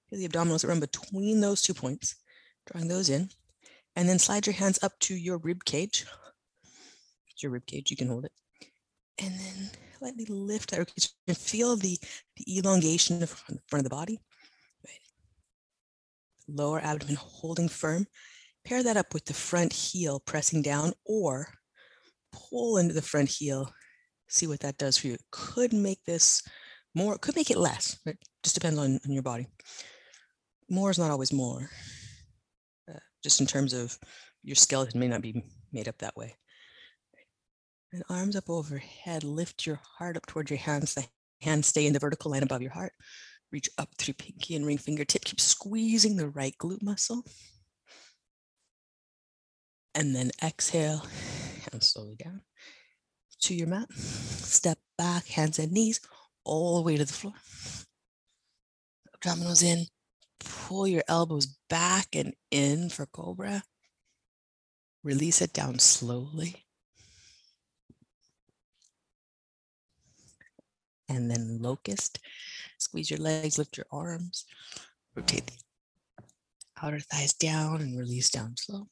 feel 0.08 0.18
the 0.18 0.28
abdominals 0.28 0.62
that 0.62 0.68
run 0.68 0.80
between 0.80 1.40
those 1.40 1.62
two 1.62 1.74
points 1.74 2.16
drawing 2.66 2.88
those 2.88 3.08
in. 3.08 3.30
And 3.94 4.08
then 4.08 4.18
slide 4.18 4.46
your 4.46 4.54
hands 4.54 4.82
up 4.82 4.92
to 5.00 5.14
your 5.14 5.38
rib 5.38 5.64
cage. 5.64 6.04
It's 7.30 7.42
your 7.42 7.52
rib 7.52 7.66
cage, 7.66 7.90
you 7.90 7.96
can 7.96 8.08
hold 8.08 8.24
it. 8.24 8.32
And 9.18 9.32
then 9.34 9.70
lightly 10.00 10.26
lift 10.26 10.70
that 10.70 10.78
rib 10.78 10.88
cage 10.88 11.10
and 11.26 11.36
feel 11.36 11.76
the, 11.76 11.98
the 12.36 12.58
elongation 12.58 13.20
in 13.20 13.26
front 13.26 13.60
of 13.72 13.84
the 13.84 13.90
body. 13.90 14.20
Right. 14.84 15.00
Lower 16.48 16.80
abdomen 16.80 17.16
holding 17.16 17.68
firm. 17.68 18.06
Pair 18.66 18.82
that 18.82 18.96
up 18.96 19.14
with 19.14 19.24
the 19.24 19.32
front 19.32 19.72
heel 19.72 20.18
pressing 20.18 20.60
down 20.60 20.92
or 21.04 21.46
pull 22.32 22.78
into 22.78 22.92
the 22.92 23.00
front 23.00 23.28
heel. 23.28 23.72
See 24.28 24.48
what 24.48 24.58
that 24.60 24.76
does 24.76 24.98
for 24.98 25.06
you. 25.06 25.14
It 25.14 25.20
could 25.30 25.72
make 25.72 26.02
this 26.04 26.42
more, 26.92 27.16
could 27.16 27.36
make 27.36 27.52
it 27.52 27.58
less. 27.58 27.96
It 28.06 28.18
just 28.42 28.56
depends 28.56 28.78
on, 28.80 28.98
on 29.06 29.12
your 29.12 29.22
body. 29.22 29.46
More 30.68 30.90
is 30.90 30.98
not 30.98 31.12
always 31.12 31.32
more 31.32 31.70
uh, 32.92 32.98
just 33.22 33.40
in 33.40 33.46
terms 33.46 33.72
of 33.72 33.96
your 34.42 34.56
skeleton 34.56 34.98
may 34.98 35.06
not 35.06 35.22
be 35.22 35.44
made 35.72 35.86
up 35.86 35.98
that 35.98 36.16
way. 36.16 36.34
And 37.92 38.02
arms 38.10 38.34
up 38.34 38.50
overhead, 38.50 39.22
lift 39.22 39.64
your 39.64 39.80
heart 39.96 40.16
up 40.16 40.26
towards 40.26 40.50
your 40.50 40.58
hands. 40.58 40.94
The 40.94 41.06
hands 41.40 41.68
stay 41.68 41.86
in 41.86 41.92
the 41.92 42.00
vertical 42.00 42.32
line 42.32 42.42
above 42.42 42.62
your 42.62 42.72
heart. 42.72 42.92
Reach 43.52 43.70
up 43.78 43.90
through 43.96 44.14
pinky 44.14 44.56
and 44.56 44.66
ring 44.66 44.78
fingertip. 44.78 45.24
Keep 45.24 45.40
squeezing 45.40 46.16
the 46.16 46.28
right 46.30 46.54
glute 46.58 46.82
muscle. 46.82 47.22
And 49.96 50.14
then 50.14 50.30
exhale 50.42 51.06
and 51.72 51.82
slowly 51.82 52.16
down 52.16 52.42
to 53.40 53.54
your 53.54 53.66
mat. 53.66 53.90
Step 53.92 54.78
back, 54.98 55.26
hands 55.26 55.58
and 55.58 55.72
knees, 55.72 56.00
all 56.44 56.76
the 56.76 56.82
way 56.82 56.98
to 56.98 57.04
the 57.06 57.12
floor. 57.12 57.32
Abdominals 59.16 59.62
in, 59.64 59.86
pull 60.38 60.86
your 60.86 61.02
elbows 61.08 61.46
back 61.70 62.08
and 62.14 62.34
in 62.50 62.90
for 62.90 63.06
cobra. 63.06 63.62
Release 65.02 65.40
it 65.40 65.54
down 65.54 65.78
slowly. 65.78 66.64
And 71.08 71.30
then 71.30 71.58
locust. 71.62 72.18
Squeeze 72.78 73.10
your 73.10 73.20
legs, 73.20 73.56
lift 73.56 73.78
your 73.78 73.86
arms, 73.90 74.44
rotate 75.14 75.46
the 75.46 75.54
outer 76.82 77.00
thighs 77.00 77.32
down 77.32 77.80
and 77.80 77.98
release 77.98 78.28
down 78.28 78.54
slow. 78.58 78.88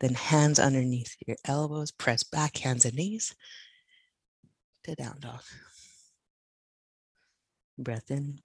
Then 0.00 0.14
hands 0.14 0.58
underneath 0.58 1.14
your 1.26 1.36
elbows, 1.44 1.90
press 1.90 2.22
back, 2.22 2.56
hands 2.58 2.84
and 2.84 2.94
knees. 2.94 3.34
to 4.84 4.94
down 4.94 5.18
dog. 5.20 5.42
Breath 7.78 8.10
in 8.10 8.40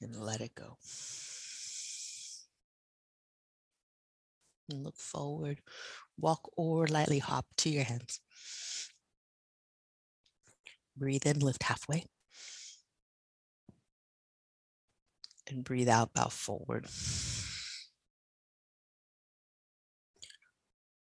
and 0.00 0.16
let 0.16 0.40
it 0.40 0.54
go. 0.54 0.76
And 4.68 4.82
look 4.82 4.96
forward, 4.96 5.60
walk 6.18 6.50
or 6.56 6.86
lightly 6.88 7.20
hop 7.20 7.46
to 7.58 7.70
your 7.70 7.84
hands. 7.84 8.20
Breathe 10.96 11.26
in, 11.26 11.38
lift 11.38 11.62
halfway. 11.62 12.04
And 15.48 15.62
breathe 15.62 15.88
out, 15.88 16.12
bow 16.12 16.28
forward. 16.28 16.86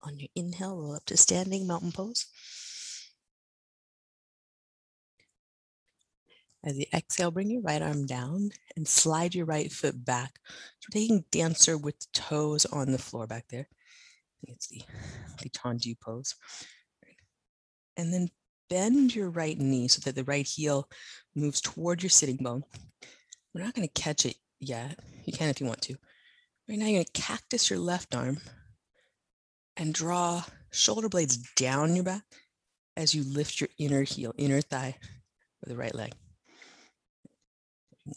On 0.07 0.21
your 0.21 0.29
inhale, 0.37 0.77
roll 0.77 0.95
up 0.95 1.05
to 1.07 1.17
standing 1.17 1.67
mountain 1.67 1.91
pose. 1.91 2.27
As 6.63 6.79
you 6.79 6.85
exhale, 6.95 7.33
bring 7.33 7.51
your 7.51 7.63
right 7.63 7.83
arm 7.83 8.07
down 8.07 8.51
and 8.77 8.87
slide 8.87 9.35
your 9.35 9.47
right 9.47 9.71
foot 9.71 10.05
back. 10.05 10.39
So 10.79 10.89
we're 10.89 11.01
taking 11.01 11.25
dancer 11.33 11.77
with 11.77 11.99
the 11.99 12.07
toes 12.13 12.67
on 12.67 12.93
the 12.93 12.99
floor 12.99 13.27
back 13.27 13.47
there. 13.49 13.69
It's 14.45 14.69
the, 14.69 14.83
the 15.43 15.49
tendu 15.49 15.99
pose. 16.01 16.37
And 17.97 18.13
then 18.13 18.29
bend 18.71 19.15
your 19.15 19.31
right 19.31 19.59
knee 19.59 19.89
so 19.89 20.01
that 20.05 20.15
the 20.15 20.25
right 20.25 20.47
heel 20.47 20.89
moves 21.35 21.61
toward 21.61 22.03
your 22.03 22.11
sitting 22.11 22.37
bone. 22.37 22.63
We're 23.55 23.65
not 23.65 23.75
going 23.75 23.89
to 23.89 24.01
catch 24.01 24.25
it 24.25 24.37
yet. 24.61 25.01
You 25.25 25.33
can 25.33 25.49
if 25.49 25.61
you 25.61 25.67
want 25.67 25.83
to. 25.83 25.97
Right 26.69 26.79
now, 26.79 26.87
you're 26.87 26.97
going 26.97 27.07
to 27.13 27.21
cactus 27.21 27.71
your 27.71 27.79
left 27.79 28.15
arm 28.15 28.39
and 29.77 29.93
draw 29.93 30.43
shoulder 30.73 31.09
blades 31.09 31.37
down 31.55 31.95
your 31.95 32.05
back 32.05 32.23
as 32.97 33.15
you 33.15 33.23
lift 33.25 33.61
your 33.61 33.69
inner 33.79 34.03
heel, 34.03 34.35
inner 34.39 34.61
thigh 34.61 34.97
with 35.61 35.69
the 35.69 35.77
right 35.77 35.95
leg. 35.95 36.13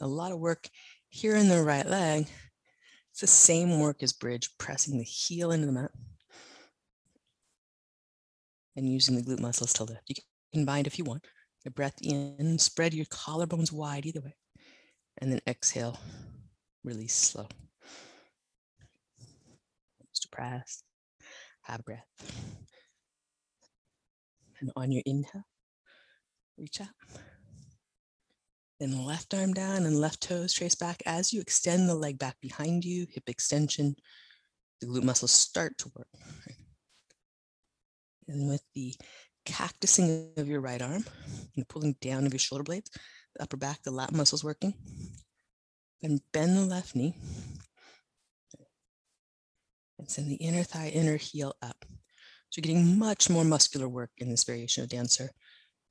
A 0.02 0.08
lot 0.08 0.32
of 0.32 0.40
work 0.40 0.70
here 1.10 1.36
in 1.36 1.50
the 1.50 1.64
right 1.64 1.86
leg. 1.86 2.28
It's 3.12 3.22
the 3.22 3.28
same 3.28 3.80
work 3.80 4.04
as 4.04 4.14
bridge, 4.14 4.50
pressing 4.58 4.98
the 4.98 5.04
heel 5.04 5.52
into 5.52 5.66
the 5.66 5.72
mat 5.72 5.92
and 8.76 8.88
using 8.88 9.16
the 9.16 9.22
glute 9.22 9.42
muscles 9.42 9.74
to 9.74 9.84
lift. 9.84 10.04
You 10.08 10.16
can 10.54 10.66
bind 10.66 10.88
if 10.88 10.98
you 10.98 11.04
want. 11.04 11.26
The 11.66 11.72
breath 11.72 11.98
in, 12.02 12.58
spread 12.60 12.94
your 12.94 13.06
collarbones 13.08 13.74
wide 13.74 14.06
either 14.06 14.22
way. 14.22 14.36
And 15.18 15.32
then 15.32 15.42
exhale, 15.46 16.00
release 16.84 17.16
slow. 17.16 17.48
Just 20.14 20.32
press, 20.32 20.84
have 21.72 21.82
a 21.82 21.84
breath. 21.84 22.06
And 24.60 24.72
on 24.76 24.92
your 24.92 25.04
inhale, 25.06 25.46
reach 26.58 26.82
out. 26.82 26.88
Then 28.80 29.06
left 29.06 29.34
arm 29.34 29.54
down 29.54 29.86
and 29.86 30.00
left 30.00 30.22
toes 30.22 30.54
trace 30.54 30.76
back 30.76 31.02
as 31.06 31.34
you 31.34 31.42
extend 31.42 31.90
the 31.90 31.96
leg 31.96 32.18
back 32.18 32.36
behind 32.42 32.86
you, 32.86 33.08
hip 33.10 33.24
extension. 33.28 33.96
The 34.80 34.88
glute 34.88 35.04
muscles 35.04 35.32
start 35.32 35.78
to 35.80 35.92
work. 35.96 36.08
And 38.28 38.48
with 38.48 38.64
the 38.74 38.96
cactusing 39.46 40.38
of 40.38 40.48
your 40.48 40.62
right 40.62 40.82
arm 40.82 41.04
and 41.56 41.68
pulling 41.68 41.96
down 42.00 42.26
of 42.26 42.34
your 42.34 42.40
shoulder 42.40 42.64
blades, 42.64 42.90
the 43.36 43.44
upper 43.44 43.58
back, 43.58 43.82
the 43.84 43.92
lat 43.92 44.14
muscles 44.14 44.44
working. 44.44 44.74
Then 46.02 46.22
bend 46.32 46.56
the 46.56 46.62
left 46.62 46.96
knee. 46.96 47.16
And 50.00 50.10
send 50.10 50.28
the 50.28 50.36
inner 50.36 50.64
thigh, 50.64 50.88
inner 50.88 51.18
heel 51.18 51.54
up. 51.62 51.86
So 52.50 52.58
you're 52.58 52.74
getting 52.74 52.98
much 52.98 53.30
more 53.30 53.44
muscular 53.44 53.88
work 53.88 54.10
in 54.18 54.30
this 54.30 54.44
variation 54.44 54.84
of 54.84 54.90
dancer. 54.90 55.30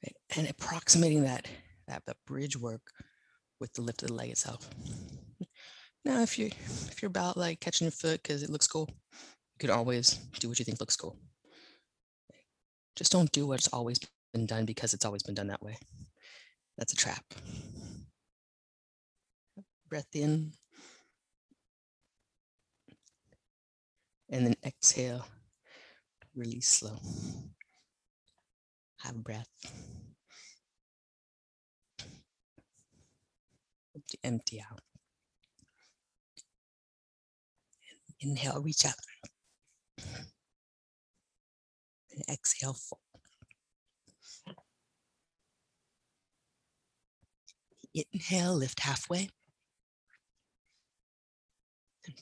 Right? 0.02 0.16
And 0.36 0.48
approximating 0.48 1.22
that 1.24 1.46
that, 1.86 2.02
that 2.06 2.16
bridge 2.26 2.56
work 2.56 2.82
with 3.60 3.72
the 3.74 3.82
lift 3.82 4.02
of 4.02 4.08
the 4.08 4.14
leg 4.14 4.30
itself. 4.30 4.68
Now, 6.04 6.22
if 6.22 6.38
you 6.38 6.46
if 6.46 7.02
you're 7.02 7.08
about 7.08 7.36
like 7.36 7.60
catching 7.60 7.84
your 7.86 7.92
foot 7.92 8.22
because 8.22 8.42
it 8.42 8.50
looks 8.50 8.66
cool, 8.66 8.88
you 8.88 9.58
can 9.58 9.70
always 9.70 10.14
do 10.38 10.48
what 10.48 10.58
you 10.58 10.64
think 10.64 10.80
looks 10.80 10.96
cool. 10.96 11.18
Just 12.96 13.12
don't 13.12 13.30
do 13.32 13.46
what's 13.46 13.68
always 13.68 14.00
been 14.32 14.46
done 14.46 14.64
because 14.64 14.94
it's 14.94 15.04
always 15.04 15.22
been 15.22 15.34
done 15.34 15.48
that 15.48 15.62
way. 15.62 15.76
That's 16.76 16.92
a 16.92 16.96
trap. 16.96 17.24
Breath 19.88 20.14
in. 20.14 20.52
And 24.30 24.46
then 24.46 24.54
exhale, 24.64 25.26
really 26.34 26.60
slow. 26.60 26.98
Have 28.98 29.14
a 29.14 29.18
breath. 29.18 29.48
to 34.08 34.18
empty 34.24 34.60
out. 34.60 34.80
Inhale, 38.20 38.60
reach 38.62 38.84
out. 38.84 38.94
And 42.12 42.24
exhale, 42.28 42.74
fold. 42.74 43.00
Inhale, 48.12 48.54
lift 48.54 48.80
halfway. 48.80 49.28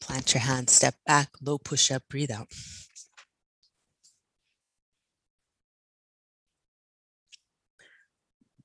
Plant 0.00 0.34
your 0.34 0.42
hands, 0.42 0.72
step 0.72 0.94
back, 1.06 1.30
low 1.40 1.58
push 1.58 1.90
up, 1.90 2.02
breathe 2.08 2.30
out. 2.30 2.48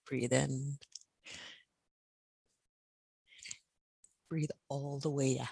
Breathe 0.07 0.34
in. 0.34 0.77
Breathe 4.29 4.49
all 4.69 4.99
the 4.99 5.10
way 5.10 5.39
out. 5.39 5.47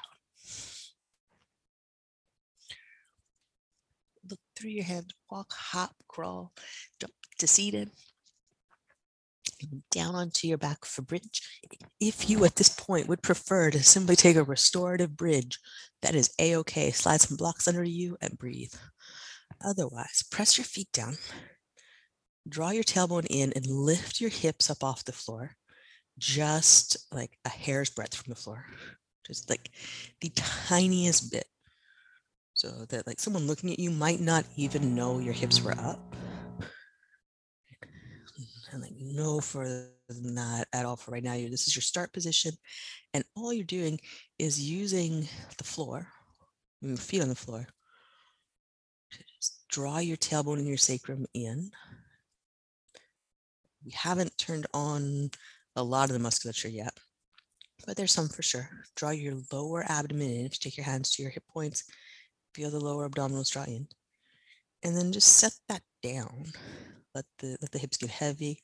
Look 4.29 4.39
through 4.55 4.71
your 4.71 4.83
head, 4.83 5.11
walk, 5.31 5.53
hop, 5.53 5.95
crawl, 6.07 6.51
jump 6.99 7.13
to 7.39 7.47
seated. 7.47 7.89
Down 9.91 10.15
onto 10.15 10.47
your 10.47 10.57
back 10.57 10.85
for 10.85 11.01
bridge. 11.01 11.41
If 11.99 12.29
you 12.29 12.45
at 12.45 12.55
this 12.55 12.69
point 12.69 13.07
would 13.07 13.21
prefer 13.21 13.71
to 13.71 13.83
simply 13.83 14.15
take 14.15 14.35
a 14.35 14.43
restorative 14.43 15.17
bridge, 15.17 15.59
that 16.01 16.15
is 16.15 16.33
a-okay. 16.39 16.91
Slide 16.91 17.21
some 17.21 17.37
blocks 17.37 17.67
under 17.67 17.83
you 17.83 18.17
and 18.21 18.37
breathe. 18.37 18.73
Otherwise, 19.63 20.23
press 20.29 20.57
your 20.57 20.65
feet 20.65 20.91
down, 20.93 21.17
draw 22.47 22.69
your 22.69 22.83
tailbone 22.83 23.27
in 23.29 23.51
and 23.53 23.65
lift 23.65 24.21
your 24.21 24.29
hips 24.29 24.69
up 24.69 24.83
off 24.83 25.03
the 25.03 25.11
floor 25.11 25.57
just 26.19 26.97
like 27.13 27.37
a 27.45 27.49
hair's 27.49 27.89
breadth 27.89 28.15
from 28.15 28.29
the 28.29 28.39
floor, 28.39 28.65
just 29.25 29.49
like 29.49 29.71
the 30.21 30.29
tiniest 30.35 31.31
bit. 31.31 31.47
So 32.53 32.85
that 32.89 33.07
like 33.07 33.19
someone 33.19 33.47
looking 33.47 33.71
at 33.71 33.79
you 33.79 33.89
might 33.89 34.19
not 34.19 34.43
even 34.57 34.93
know 34.93 35.19
your 35.19 35.33
hips 35.33 35.61
were 35.61 35.71
up. 35.79 36.15
And 38.71 38.81
like 38.81 38.93
no 38.99 39.39
further 39.39 39.89
than 40.07 40.35
that 40.35 40.67
at 40.73 40.85
all 40.85 40.95
for 40.95 41.11
right 41.11 41.23
now. 41.23 41.33
This 41.33 41.67
is 41.67 41.75
your 41.75 41.81
start 41.81 42.13
position. 42.13 42.51
And 43.13 43.23
all 43.35 43.51
you're 43.51 43.63
doing 43.63 43.99
is 44.37 44.61
using 44.61 45.27
the 45.57 45.63
floor, 45.63 46.07
your 46.81 46.97
feet 46.97 47.21
on 47.21 47.29
the 47.29 47.35
floor, 47.35 47.67
just 49.39 49.67
draw 49.69 49.97
your 49.97 50.17
tailbone 50.17 50.59
and 50.59 50.67
your 50.67 50.77
sacrum 50.77 51.25
in. 51.33 51.71
We 53.83 53.91
haven't 53.91 54.37
turned 54.37 54.67
on 54.73 55.31
a 55.75 55.83
lot 55.83 56.09
of 56.09 56.13
the 56.13 56.19
musculature 56.19 56.69
yet, 56.69 56.93
but 57.87 57.95
there's 57.95 58.11
some 58.11 58.27
for 58.27 58.43
sure. 58.43 58.69
Draw 58.95 59.11
your 59.11 59.35
lower 59.51 59.83
abdomen 59.89 60.29
in. 60.29 60.45
If 60.45 60.53
you 60.53 60.59
take 60.61 60.77
your 60.77 60.85
hands 60.85 61.11
to 61.11 61.21
your 61.23 61.31
hip 61.31 61.43
points, 61.51 61.85
feel 62.53 62.69
the 62.69 62.79
lower 62.79 63.09
abdominals 63.09 63.51
draw 63.51 63.63
in. 63.63 63.87
And 64.83 64.95
then 64.95 65.11
just 65.11 65.37
set 65.37 65.53
that 65.69 65.81
down. 66.03 66.51
Let 67.19 67.25
the 67.39 67.57
let 67.59 67.71
the 67.73 67.79
hips 67.79 67.97
get 67.97 68.09
heavy. 68.09 68.63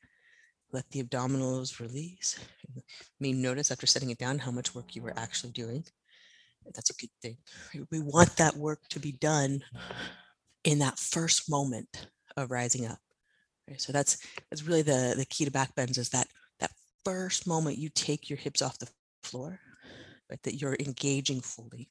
Let 0.72 0.90
the 0.92 1.04
abdominals 1.04 1.82
release. 1.82 2.40
You 2.74 2.82
may 3.20 3.34
notice 3.34 3.70
after 3.70 3.86
setting 3.86 4.12
it 4.12 4.18
down 4.18 4.40
how 4.40 4.52
much 4.52 4.74
work 4.74 4.96
you 4.96 5.02
were 5.02 5.14
actually 5.18 5.52
doing. 5.52 5.84
That's 6.74 6.90
a 6.90 6.94
good 6.94 7.10
thing. 7.22 7.36
We 7.92 8.00
want 8.00 8.38
that 8.38 8.56
work 8.56 8.80
to 8.92 9.00
be 9.00 9.12
done 9.12 9.62
in 10.64 10.80
that 10.80 10.98
first 10.98 11.50
moment 11.50 12.08
of 12.38 12.50
rising 12.50 12.86
up. 12.86 13.00
So 13.76 13.92
that's 13.92 14.18
that's 14.50 14.64
really 14.64 14.84
the 14.84 15.16
the 15.18 15.26
key 15.26 15.44
to 15.44 15.52
back 15.52 15.76
bends 15.76 15.98
is 15.98 16.08
that 16.12 16.28
that 16.62 16.72
first 17.04 17.46
moment 17.46 17.78
you 17.78 17.90
take 17.90 18.30
your 18.30 18.40
hips 18.40 18.62
off 18.62 18.80
the 18.80 18.88
floor, 19.22 19.60
right, 20.30 20.42
that 20.44 20.62
you're 20.62 20.78
engaging 20.80 21.42
fully. 21.42 21.90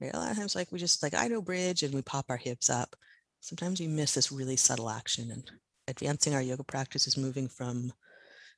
Right? 0.00 0.14
A 0.14 0.18
lot 0.18 0.30
of 0.30 0.36
times, 0.36 0.54
like 0.54 0.70
we 0.70 0.78
just 0.78 1.02
like 1.02 1.14
I 1.14 1.26
know 1.26 1.42
bridge 1.42 1.82
and 1.82 1.92
we 1.92 2.02
pop 2.02 2.26
our 2.28 2.36
hips 2.36 2.70
up. 2.70 2.94
Sometimes 3.40 3.80
we 3.80 3.88
miss 3.88 4.14
this 4.14 4.30
really 4.30 4.56
subtle 4.56 4.88
action 4.88 5.32
and 5.32 5.50
advancing 5.88 6.34
our 6.34 6.42
yoga 6.42 6.64
practice 6.64 7.06
is 7.06 7.16
moving 7.16 7.48
from 7.48 7.92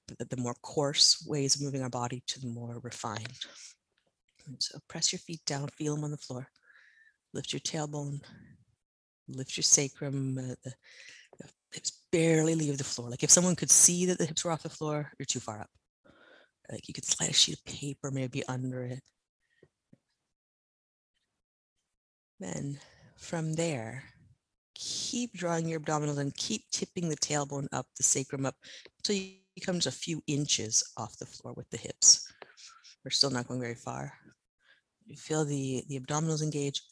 the, 0.07 0.25
the 0.25 0.37
more 0.37 0.55
coarse 0.62 1.25
ways 1.27 1.55
of 1.55 1.62
moving 1.62 1.83
our 1.83 1.91
body 1.91 2.23
to 2.27 2.41
the 2.41 2.47
more 2.47 2.81
refined. 2.83 3.38
And 4.47 4.57
so 4.62 4.79
press 4.88 5.12
your 5.12 5.19
feet 5.21 5.45
down, 5.47 5.69
feel 5.69 5.95
them 5.95 6.05
on 6.05 6.11
the 6.11 6.17
floor. 6.17 6.49
Lift 7.35 7.53
your 7.53 7.61
tailbone, 7.61 8.21
lift 9.29 9.57
your 9.57 9.62
sacrum, 9.62 10.38
uh, 10.38 10.55
the, 10.64 10.73
the 11.38 11.49
hips 11.73 12.03
barely 12.11 12.55
leave 12.55 12.79
the 12.79 12.85
floor. 12.85 13.11
Like 13.11 13.23
if 13.23 13.31
someone 13.31 13.55
could 13.55 13.71
see 13.71 14.07
that 14.07 14.19
the 14.19 14.25
hips 14.25 14.45
were 14.45 14.51
off 14.51 14.62
the 14.62 14.71
floor, 14.71 15.12
you're 15.19 15.27
too 15.27 15.41
far 15.41 15.61
up. 15.61 15.71
Like 16.71 16.88
you 16.88 16.95
could 16.95 17.05
slide 17.05 17.31
a 17.31 17.35
sheet 17.35 17.59
of 17.59 17.64
paper 17.64 18.11
maybe 18.11 18.47
under 18.47 18.85
it. 18.85 19.03
Then 22.41 22.79
from 23.17 23.55
there, 23.55 24.05
keep 24.79 25.33
drawing 25.33 25.69
your 25.69 25.81
abdominals 25.81 26.19
and 26.19 26.35
keep 26.37 26.62
tipping 26.71 27.09
the 27.09 27.17
tailbone 27.17 27.67
up, 27.73 27.87
the 27.97 28.03
sacrum 28.03 28.47
up, 28.47 28.55
until 28.99 29.17
you 29.17 29.62
come 29.64 29.77
a 29.77 29.91
few 29.91 30.23
inches 30.27 30.93
off 30.97 31.19
the 31.19 31.27
floor 31.27 31.53
with 31.55 31.69
the 31.71 31.77
hips. 31.77 32.33
We're 33.05 33.11
still 33.11 33.31
not 33.31 33.49
going 33.49 33.61
very 33.61 33.75
far. 33.75 34.12
You 35.05 35.17
feel 35.17 35.45
the, 35.45 35.83
the 35.88 35.99
abdominals 35.99 36.43
engage 36.43 36.83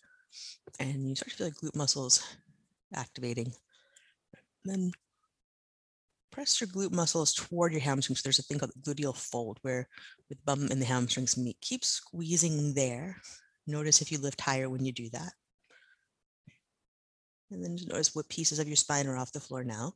and 0.81 1.09
you 1.09 1.14
start 1.14 1.31
to 1.31 1.37
feel 1.37 1.46
like 1.46 1.57
glute 1.57 1.77
muscles 1.77 2.25
activating. 2.94 3.53
Then 4.64 4.90
press 6.33 6.61
your 6.61 6.68
glute 6.68 6.92
muscles 6.92 7.33
toward 7.35 7.72
your 7.72 7.83
hamstrings. 7.83 8.22
There's 8.22 8.38
a 8.38 8.42
thing 8.42 8.59
called 8.59 8.72
the 8.75 8.94
gluteal 8.94 9.16
fold 9.16 9.59
where 9.62 9.88
the 10.29 10.37
bum 10.44 10.68
and 10.70 10.81
the 10.81 10.87
hamstrings 10.87 11.37
meet. 11.37 11.61
Keep 11.61 11.85
squeezing 11.85 12.75
there. 12.75 13.20
Notice 13.66 14.03
if 14.03 14.11
you 14.11 14.18
lift 14.18 14.40
higher 14.40 14.68
when 14.68 14.85
you 14.85 14.92
do 14.92 15.09
that. 15.11 15.33
And 17.50 17.64
then 17.64 17.76
just 17.76 17.88
notice 17.88 18.14
what 18.14 18.28
pieces 18.28 18.59
of 18.59 18.66
your 18.66 18.76
spine 18.76 19.06
are 19.06 19.16
off 19.16 19.32
the 19.32 19.40
floor 19.40 19.62
now. 19.62 19.94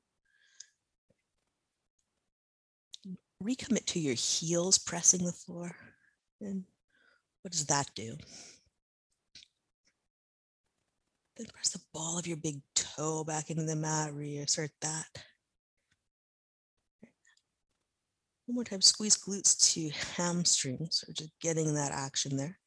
Recommit 3.43 3.87
to 3.87 3.99
your 3.99 4.15
heels 4.15 4.79
pressing 4.79 5.25
the 5.25 5.33
floor. 5.33 5.75
And 6.41 6.65
what 7.43 7.53
does 7.53 7.67
that 7.67 7.91
do? 7.95 8.17
Then 11.37 11.47
press 11.53 11.71
the 11.71 11.81
ball 11.93 12.19
of 12.19 12.27
your 12.27 12.37
big 12.37 12.61
toe 12.75 13.25
back 13.25 13.51
into 13.51 13.65
the 13.65 13.75
mat, 13.75 14.13
reassert 14.13 14.71
that. 14.83 15.07
One 18.47 18.57
more 18.57 18.65
time, 18.65 18.83
squeeze 18.83 19.17
glutes 19.17 19.73
to 19.73 19.91
hamstrings, 20.17 21.05
or 21.09 21.15
just 21.15 21.31
getting 21.41 21.75
that 21.75 21.93
action 21.93 22.37
there. 22.37 22.60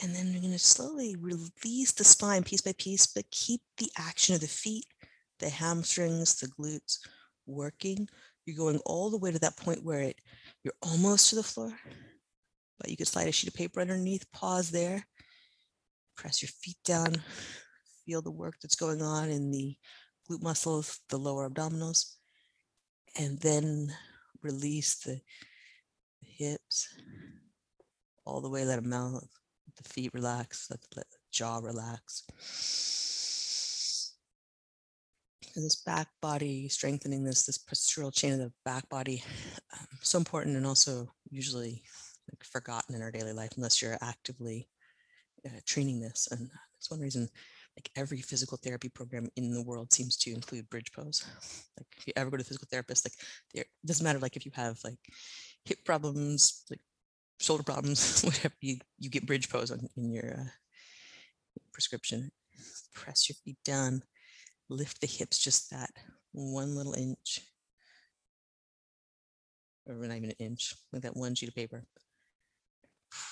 And 0.00 0.14
then 0.14 0.32
you're 0.32 0.40
going 0.40 0.52
to 0.52 0.58
slowly 0.58 1.16
release 1.16 1.92
the 1.92 2.04
spine 2.04 2.42
piece 2.42 2.62
by 2.62 2.72
piece, 2.78 3.06
but 3.06 3.30
keep 3.30 3.60
the 3.76 3.90
action 3.98 4.34
of 4.34 4.40
the 4.40 4.46
feet, 4.48 4.86
the 5.38 5.50
hamstrings, 5.50 6.36
the 6.36 6.46
glutes 6.48 6.98
working. 7.46 8.08
You're 8.46 8.56
going 8.56 8.78
all 8.86 9.10
the 9.10 9.18
way 9.18 9.30
to 9.30 9.38
that 9.40 9.56
point 9.56 9.84
where 9.84 10.00
it 10.00 10.18
you're 10.64 10.74
almost 10.82 11.30
to 11.30 11.36
the 11.36 11.42
floor, 11.42 11.72
but 12.78 12.88
you 12.88 12.96
could 12.96 13.08
slide 13.08 13.28
a 13.28 13.32
sheet 13.32 13.48
of 13.48 13.54
paper 13.54 13.80
underneath, 13.80 14.30
pause 14.32 14.70
there, 14.70 15.06
press 16.16 16.40
your 16.40 16.48
feet 16.48 16.76
down, 16.84 17.16
feel 18.06 18.22
the 18.22 18.30
work 18.30 18.54
that's 18.62 18.76
going 18.76 19.02
on 19.02 19.28
in 19.28 19.50
the 19.50 19.76
glute 20.28 20.42
muscles, 20.42 21.00
the 21.08 21.16
lower 21.16 21.48
abdominals, 21.48 22.14
and 23.18 23.38
then 23.40 23.92
release 24.42 24.96
the 24.96 25.20
hips 26.20 26.88
all 28.24 28.40
the 28.40 28.48
way, 28.48 28.64
let 28.64 28.82
them 28.82 28.92
out 28.92 29.24
the 29.76 29.88
feet 29.88 30.12
relax, 30.14 30.68
let 30.70 30.80
the 30.94 31.04
jaw 31.30 31.58
relax. 31.58 32.24
And 35.54 35.64
this 35.64 35.76
back 35.76 36.08
body, 36.22 36.68
strengthening 36.68 37.24
this, 37.24 37.44
this 37.44 37.58
postural 37.58 38.14
chain 38.14 38.32
of 38.32 38.38
the 38.38 38.52
back 38.64 38.88
body, 38.88 39.22
um, 39.78 39.86
so 40.00 40.18
important 40.18 40.56
and 40.56 40.66
also 40.66 41.08
usually 41.30 41.82
like 42.30 42.42
forgotten 42.44 42.94
in 42.94 43.02
our 43.02 43.10
daily 43.10 43.32
life 43.32 43.50
unless 43.56 43.82
you're 43.82 43.98
actively 44.00 44.68
uh, 45.46 45.60
training 45.66 46.00
this. 46.00 46.28
And 46.30 46.48
that's 46.74 46.90
one 46.90 47.00
reason 47.00 47.28
like 47.76 47.90
every 47.96 48.20
physical 48.20 48.58
therapy 48.58 48.88
program 48.88 49.28
in 49.36 49.52
the 49.52 49.62
world 49.62 49.92
seems 49.92 50.16
to 50.18 50.32
include 50.32 50.68
bridge 50.68 50.92
pose. 50.92 51.24
Like 51.78 51.86
if 51.96 52.06
you 52.06 52.12
ever 52.16 52.30
go 52.30 52.36
to 52.36 52.42
a 52.42 52.44
physical 52.44 52.68
therapist, 52.70 53.06
like 53.06 53.14
it 53.54 53.66
doesn't 53.84 54.04
matter 54.04 54.18
like 54.18 54.36
if 54.36 54.44
you 54.44 54.52
have 54.54 54.78
like 54.84 54.98
hip 55.64 55.78
problems, 55.84 56.64
like 56.70 56.80
shoulder 57.40 57.62
problems, 57.62 58.22
whatever, 58.24 58.54
you, 58.60 58.78
you 58.98 59.10
get 59.10 59.26
bridge 59.26 59.48
pose 59.48 59.70
on, 59.70 59.88
in 59.96 60.12
your 60.12 60.34
uh, 60.38 60.50
prescription. 61.72 62.30
Press 62.94 63.28
your 63.28 63.36
feet 63.44 63.58
down, 63.64 64.02
lift 64.68 65.00
the 65.00 65.06
hips 65.06 65.38
just 65.38 65.70
that 65.70 65.90
one 66.32 66.74
little 66.74 66.94
inch, 66.94 67.40
or 69.86 69.94
not 69.94 70.16
even 70.16 70.30
an 70.30 70.36
inch, 70.38 70.74
like 70.92 71.02
that 71.02 71.16
one 71.16 71.34
sheet 71.34 71.48
of 71.48 71.54
paper. 71.54 71.84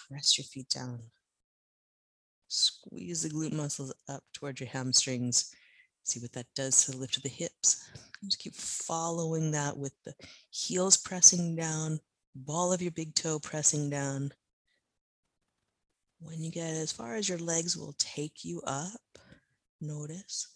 Press 0.09 0.39
your 0.39 0.45
feet 0.45 0.69
down. 0.69 1.01
Squeeze 2.49 3.23
the 3.23 3.31
glute 3.31 3.53
muscles 3.53 3.93
up 4.09 4.23
towards 4.35 4.61
your 4.61 4.69
hamstrings. 4.69 5.55
See 6.03 6.21
what 6.21 6.33
that 6.33 6.47
does 6.57 6.85
to 6.85 6.91
the 6.93 6.97
lift 6.97 7.17
of 7.17 7.23
the 7.23 7.29
hips. 7.29 7.89
Just 8.25 8.41
keep 8.41 8.55
following 8.55 9.53
that 9.53 9.77
with 9.77 9.93
the 10.05 10.15
heels 10.51 10.97
pressing 10.97 11.55
down, 11.55 12.01
ball 12.35 12.73
of 12.73 12.83
your 12.83 12.93
big 12.93 13.15
toe 13.15 13.39
pressing 13.39 13.91
down. 13.91 14.33
When 16.21 16.43
you 16.43 16.51
get 16.51 16.75
as 16.75 16.93
far 16.93 17.17
as 17.17 17.29
your 17.29 17.39
legs 17.39 17.77
will 17.77 17.95
take 17.99 18.45
you 18.45 18.61
up, 18.67 19.01
notice, 19.81 20.49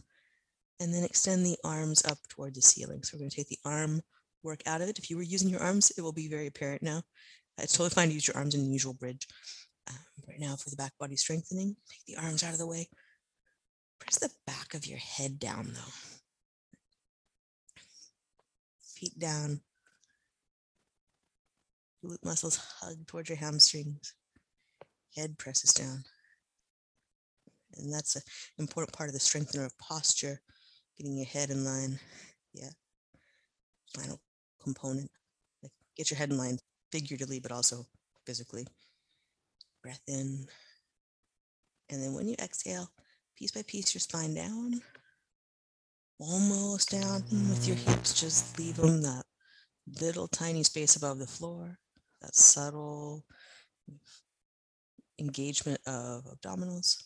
and 0.80 0.92
then 0.92 1.04
extend 1.04 1.44
the 1.44 1.56
arms 1.64 2.04
up 2.04 2.18
toward 2.28 2.54
the 2.54 2.62
ceiling. 2.62 3.02
So 3.02 3.16
we're 3.16 3.20
going 3.20 3.30
to 3.30 3.36
take 3.36 3.48
the 3.48 3.58
arm 3.64 4.02
work 4.42 4.60
out 4.66 4.82
of 4.82 4.88
it. 4.88 4.98
If 4.98 5.08
you 5.08 5.16
were 5.16 5.22
using 5.22 5.48
your 5.48 5.62
arms, 5.62 5.90
it 5.96 6.02
will 6.02 6.12
be 6.12 6.28
very 6.28 6.46
apparent 6.46 6.82
now. 6.82 7.02
It's 7.58 7.72
totally 7.72 7.90
fine 7.90 8.08
to 8.08 8.14
use 8.14 8.26
your 8.28 8.36
arms 8.36 8.54
in 8.54 8.64
the 8.64 8.70
usual 8.70 8.94
bridge. 8.94 9.26
Um, 9.88 9.96
right 10.28 10.40
now 10.40 10.56
for 10.56 10.70
the 10.70 10.76
back 10.76 10.92
body 10.98 11.16
strengthening, 11.16 11.76
take 11.88 12.04
the 12.06 12.22
arms 12.22 12.42
out 12.42 12.52
of 12.52 12.58
the 12.58 12.66
way. 12.66 12.88
Press 14.00 14.18
the 14.18 14.30
back 14.46 14.74
of 14.74 14.86
your 14.86 14.98
head 14.98 15.38
down 15.38 15.70
though. 15.72 15.92
Feet 18.82 19.18
down, 19.18 19.60
glute 22.04 22.24
muscles 22.24 22.56
hug 22.80 23.06
towards 23.06 23.28
your 23.28 23.38
hamstrings. 23.38 24.14
Head 25.16 25.38
presses 25.38 25.72
down. 25.72 26.04
And 27.76 27.92
that's 27.92 28.16
an 28.16 28.22
important 28.58 28.96
part 28.96 29.08
of 29.08 29.14
the 29.14 29.20
strengthener 29.20 29.64
of 29.64 29.76
posture, 29.78 30.40
getting 30.96 31.16
your 31.16 31.26
head 31.26 31.50
in 31.50 31.64
line. 31.64 31.98
Yeah. 32.52 32.70
Final 33.96 34.20
component. 34.62 35.10
Like 35.62 35.72
get 35.96 36.10
your 36.10 36.18
head 36.18 36.30
in 36.30 36.38
line 36.38 36.58
figuratively, 36.92 37.40
but 37.40 37.52
also 37.52 37.86
physically. 38.26 38.66
Breath 39.82 40.02
in. 40.06 40.46
And 41.90 42.02
then 42.02 42.14
when 42.14 42.28
you 42.28 42.36
exhale, 42.40 42.90
piece 43.36 43.50
by 43.50 43.62
piece, 43.66 43.94
your 43.94 44.00
spine 44.00 44.34
down. 44.34 44.80
Almost 46.18 46.90
down 46.90 47.24
with 47.50 47.66
your 47.66 47.76
hips, 47.76 48.18
just 48.18 48.58
leave 48.58 48.76
them 48.76 49.02
that 49.02 49.24
little 50.00 50.28
tiny 50.28 50.62
space 50.62 50.96
above 50.96 51.18
the 51.18 51.26
floor 51.26 51.78
that 52.24 52.34
subtle 52.34 53.24
engagement 55.18 55.80
of 55.86 56.24
abdominals, 56.24 57.02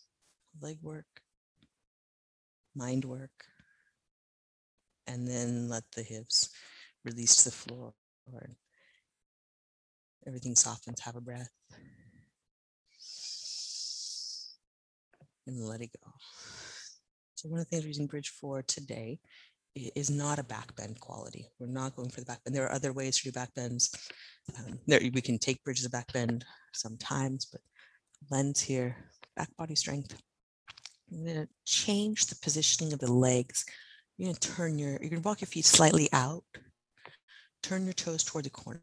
leg 0.61 0.79
work, 0.83 1.07
mind 2.75 3.05
work, 3.05 3.47
and 5.07 5.27
then 5.27 5.69
let 5.69 5.83
the 5.97 6.03
hips 6.03 6.51
release 7.05 7.37
to 7.43 7.51
the 7.51 7.57
floor. 7.57 7.93
Everything 10.27 10.55
softens, 10.55 11.01
have 11.01 11.17
a 11.17 11.21
breath. 11.21 11.51
And 15.47 15.67
let 15.67 15.81
it 15.81 15.91
go. 16.05 16.13
So 17.35 17.49
one 17.49 17.61
of 17.61 17.67
the 17.67 17.71
things 17.71 17.85
we're 17.85 17.89
using 17.89 18.07
Bridge 18.07 18.29
for 18.29 18.63
today 18.63 19.21
is 19.95 20.11
not 20.11 20.39
a 20.39 20.45
back 20.45 20.75
bend 20.77 21.01
quality. 21.01 21.49
We're 21.59 21.67
not 21.67 21.97
going 21.97 22.11
for 22.11 22.21
the 22.21 22.27
back 22.27 22.43
bend. 22.45 22.55
There 22.55 22.65
are 22.65 22.73
other 22.73 22.93
ways 22.93 23.19
to 23.19 23.25
do 23.25 23.33
back 23.33 23.55
bends. 23.55 23.95
Um, 24.59 24.79
there, 24.87 25.01
we 25.01 25.21
can 25.21 25.39
take 25.39 25.63
bridges 25.65 25.85
of 25.85 25.93
back 25.93 26.13
bend 26.13 26.45
sometimes, 26.73 27.47
but 27.47 27.61
lens 28.31 28.61
here, 28.61 28.97
back 29.37 29.49
body 29.57 29.75
strength. 29.75 30.21
I'm 31.13 31.25
going 31.25 31.47
to 31.47 31.49
change 31.65 32.27
the 32.27 32.37
positioning 32.43 32.93
of 32.93 32.99
the 32.99 33.13
legs. 33.13 33.65
You're 34.17 34.27
going 34.27 34.37
to 34.37 34.49
turn 34.49 34.79
your, 34.79 34.91
you're 34.91 35.11
going 35.11 35.23
to 35.23 35.29
walk 35.29 35.41
your 35.41 35.49
feet 35.49 35.65
slightly 35.65 36.09
out, 36.13 36.45
turn 37.63 37.85
your 37.85 37.95
toes 37.95 38.25
toward 38.25 38.45
the 38.45 38.51
corner. 38.51 38.83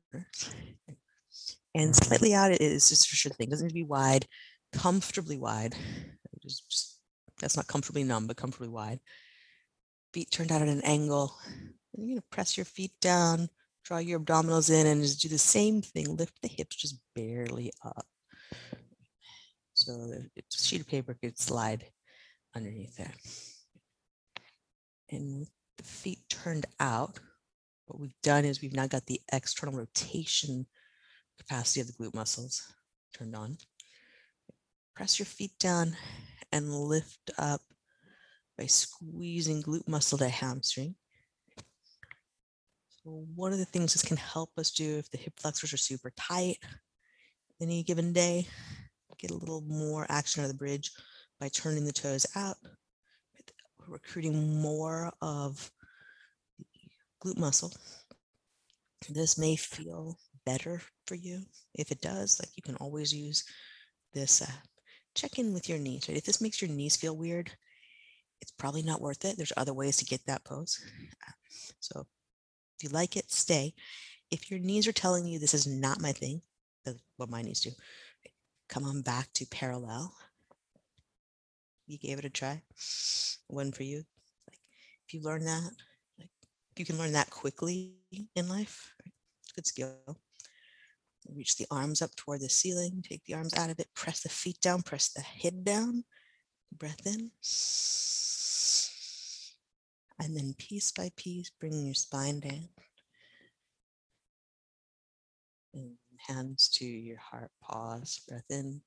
And 1.75 1.95
slightly 1.95 2.34
out 2.34 2.51
is 2.51 2.89
just 2.89 3.12
a 3.12 3.15
sure 3.15 3.34
thing. 3.34 3.49
Doesn't 3.49 3.67
need 3.67 3.71
to 3.71 3.75
be 3.75 3.84
wide, 3.84 4.25
comfortably 4.71 5.38
wide. 5.38 5.75
Just, 6.41 6.69
just 6.69 6.99
that's 7.39 7.58
not 7.58 7.67
comfortably 7.67 8.03
numb, 8.03 8.27
but 8.27 8.38
comfortably 8.38 8.69
wide 8.69 8.99
feet 10.15 10.32
turned 10.32 10.49
out 10.49 10.62
at 10.62 10.69
an 10.69 10.82
angle. 10.86 11.36
You're 11.93 12.08
going 12.08 12.15
to 12.15 12.23
press 12.32 12.56
your 12.56 12.65
feet 12.65 12.93
down, 13.01 13.49
draw 13.84 13.97
your 13.97 14.17
abdominals 14.17 14.69
in, 14.69 14.88
and 14.88 15.01
just 15.01 15.21
do 15.21 15.28
the 15.28 15.38
same 15.38 15.82
thing. 15.82 16.15
Lift 16.15 16.41
the 16.41 16.47
hips 16.47 16.78
just 16.78 16.95
barely 17.13 17.73
up. 17.84 18.06
So 19.73 19.91
the 19.91 20.30
sheet 20.49 20.80
of 20.80 20.88
paper 20.88 21.17
could 21.21 21.38
slide 21.38 21.84
underneath 22.56 22.95
there. 22.95 23.12
And 25.12 25.39
with 25.39 25.51
the 25.78 25.84
feet 25.84 26.19
turned 26.30 26.65
out, 26.80 27.19
what 27.88 27.99
we've 27.99 28.21
done 28.23 28.45
is 28.45 28.62
we've 28.62 28.73
now 28.73 28.88
got 28.88 29.08
the 29.08 29.19
external 29.34 29.75
rotation 29.75 30.65
capacity 31.38 31.82
of 31.82 31.88
the 31.88 31.93
glute 31.93 32.15
muscles 32.15 32.63
turned 33.13 33.36
on. 33.36 33.58
Press 34.95 35.19
your 35.19 35.25
feet 35.25 35.60
down 35.60 35.97
and 36.54 36.73
lift 36.73 37.32
up 37.38 37.60
by 38.58 38.65
squeezing 38.65 39.62
glute 39.62 39.88
muscle 39.88 40.18
to 40.18 40.30
hamstring. 40.30 40.96
So 43.04 43.26
one 43.36 43.52
of 43.54 43.60
the 43.60 43.65
things 43.65 43.94
this 43.94 44.02
can 44.02 44.18
help 44.18 44.52
us 44.58 44.72
do 44.72 44.98
if 44.98 45.10
the 45.12 45.18
hip 45.18 45.34
flexors 45.38 45.74
are 45.74 45.78
super 45.78 46.12
tight 46.18 46.58
any 47.62 47.84
given 47.84 48.13
day, 48.13 48.48
get 49.18 49.32
a 49.32 49.36
little 49.36 49.62
more 49.62 50.06
action 50.10 50.41
out 50.41 50.46
of 50.46 50.52
the 50.52 50.58
bridge 50.58 50.91
by 51.39 51.50
turning 51.50 51.86
the 51.86 51.91
toes 51.91 52.26
out, 52.36 52.58
recruiting 53.88 54.62
more 54.62 55.12
of 55.22 55.72
the 56.58 56.65
glute 57.24 57.38
muscle. 57.38 57.74
This 59.10 59.38
may 59.38 59.56
feel 59.56 60.18
better 60.46 60.82
for 61.08 61.15
you. 61.15 61.44
If 61.74 61.91
it 61.91 62.02
does, 62.02 62.39
like 62.39 62.50
you 62.56 62.63
can 62.63 62.76
always 62.78 63.13
use 63.13 63.44
this. 64.13 64.41
Uh, 64.41 64.52
check 65.13 65.38
in 65.39 65.54
with 65.54 65.70
your 65.70 65.78
knees. 65.78 66.08
Right? 66.10 66.18
If 66.18 66.26
this 66.26 66.41
makes 66.41 66.62
your 66.62 66.72
knees 66.72 66.96
feel 66.96 67.15
weird, 67.15 67.52
it's 68.41 68.52
probably 68.52 68.84
not 68.84 69.02
worth 69.02 69.26
it. 69.26 69.38
There's 69.38 69.54
other 69.58 69.74
ways 69.74 69.98
to 69.98 70.06
get 70.06 70.26
that 70.26 70.43
pose. 70.43 70.80
Uh, 71.28 71.32
so 71.80 72.06
if 72.78 72.84
you 72.84 72.89
like 72.89 73.15
it, 73.15 73.32
stay. 73.32 73.74
If 74.32 74.52
your 74.52 74.60
knees 74.60 74.88
are 74.88 74.93
telling 74.93 75.26
you 75.26 75.39
this 75.39 75.54
is 75.54 75.67
not 75.67 76.02
my 76.02 76.12
thing, 76.12 76.41
what 77.17 77.30
my 77.30 77.41
knees 77.41 77.62
do, 77.62 77.71
come 78.69 78.84
on 78.84 79.02
back 79.02 79.32
to 79.34 79.45
parallel. 79.48 80.13
You 81.88 81.98
gave 81.98 82.19
it 82.19 82.26
a 82.26 82.30
try. 82.30 82.62
One 83.48 83.71
for 83.71 83.84
you. 83.84 84.04
Like 84.48 84.60
if 85.08 85.13
you 85.13 85.21
learn 85.21 85.45
that, 85.45 85.71
like 86.19 86.30
you 86.76 86.86
can 86.86 86.98
learn 86.98 87.13
that 87.13 87.30
quickly 87.30 87.93
in 88.36 88.50
life, 88.50 88.93
good 89.56 89.67
skill. 89.67 90.19
Reach 91.34 91.56
the 91.56 91.67
arms 91.71 92.02
up 92.02 92.15
toward 92.15 92.41
the 92.41 92.50
ceiling, 92.50 93.04
take 93.08 93.24
the 93.26 93.34
arms 93.34 93.56
out 93.56 93.69
of 93.71 93.80
it, 93.80 93.88
press 93.95 94.21
the 94.21 94.30
feet 94.30 94.60
down, 94.62 94.84
press 94.84 95.10
the 95.10 95.21
head 95.21 95.63
down, 95.63 96.04
breath 96.71 97.06
in. 97.06 97.32
And 100.19 100.36
then 100.36 100.56
piece 100.58 100.91
by 100.91 101.12
piece, 101.15 101.49
bring 101.60 101.86
your 101.86 101.93
spine 101.93 102.39
down. 102.39 102.69
And 105.73 105.97
hands 106.17 106.69
to 106.75 106.86
your 106.86 107.19
heart, 107.19 107.51
pause, 107.62 108.21
breath 108.28 108.49
in. 108.49 108.82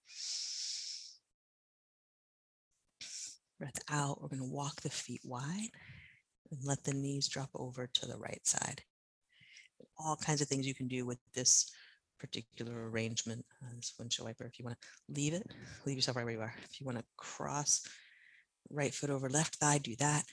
Breath 3.58 3.78
out. 3.90 4.22
We're 4.22 4.28
going 4.28 4.40
to 4.40 4.48
walk 4.48 4.80
the 4.80 4.90
feet 4.90 5.20
wide 5.24 5.70
and 6.50 6.64
let 6.64 6.84
the 6.84 6.94
knees 6.94 7.28
drop 7.28 7.50
over 7.54 7.86
to 7.86 8.06
the 8.06 8.16
right 8.16 8.46
side. 8.46 8.82
All 9.98 10.16
kinds 10.16 10.40
of 10.40 10.48
things 10.48 10.66
you 10.66 10.74
can 10.74 10.88
do 10.88 11.04
with 11.04 11.18
this 11.34 11.70
particular 12.18 12.90
arrangement. 12.90 13.44
Uh, 13.62 13.74
this 13.76 13.94
windshield 13.98 14.26
wiper. 14.26 14.44
If 14.44 14.58
you 14.58 14.64
want 14.64 14.78
to 14.80 14.88
leave 15.14 15.34
it, 15.34 15.46
leave 15.86 15.96
yourself 15.96 16.16
right 16.16 16.24
where 16.24 16.34
you 16.34 16.40
are. 16.40 16.54
If 16.70 16.80
you 16.80 16.86
want 16.86 16.98
to 16.98 17.04
cross 17.16 17.82
right 18.70 18.92
foot 18.92 19.10
over 19.10 19.28
left 19.28 19.56
thigh, 19.56 19.78
do 19.78 19.96
that. 19.96 20.24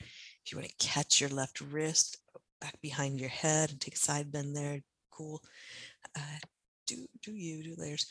If 0.46 0.52
you 0.52 0.58
want 0.58 0.70
to 0.70 0.88
catch 0.88 1.22
your 1.22 1.30
left 1.30 1.62
wrist 1.62 2.18
back 2.62 2.80
behind 2.82 3.20
your 3.20 3.30
head 3.30 3.72
and 3.72 3.80
take 3.80 3.96
a 3.96 3.98
side 3.98 4.32
bend 4.32 4.56
there, 4.56 4.82
cool. 5.12 5.42
Uh, 6.18 6.40
do 6.88 7.08
do 7.22 7.34
you 7.34 7.64
do 7.64 7.76
layers. 7.78 8.06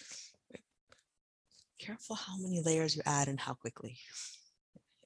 Careful 1.79 2.17
how 2.17 2.37
many 2.39 2.63
layers 2.63 2.97
you 2.97 3.03
add 3.05 3.29
and 3.29 3.39
how 3.39 3.55
quickly. 3.55 3.99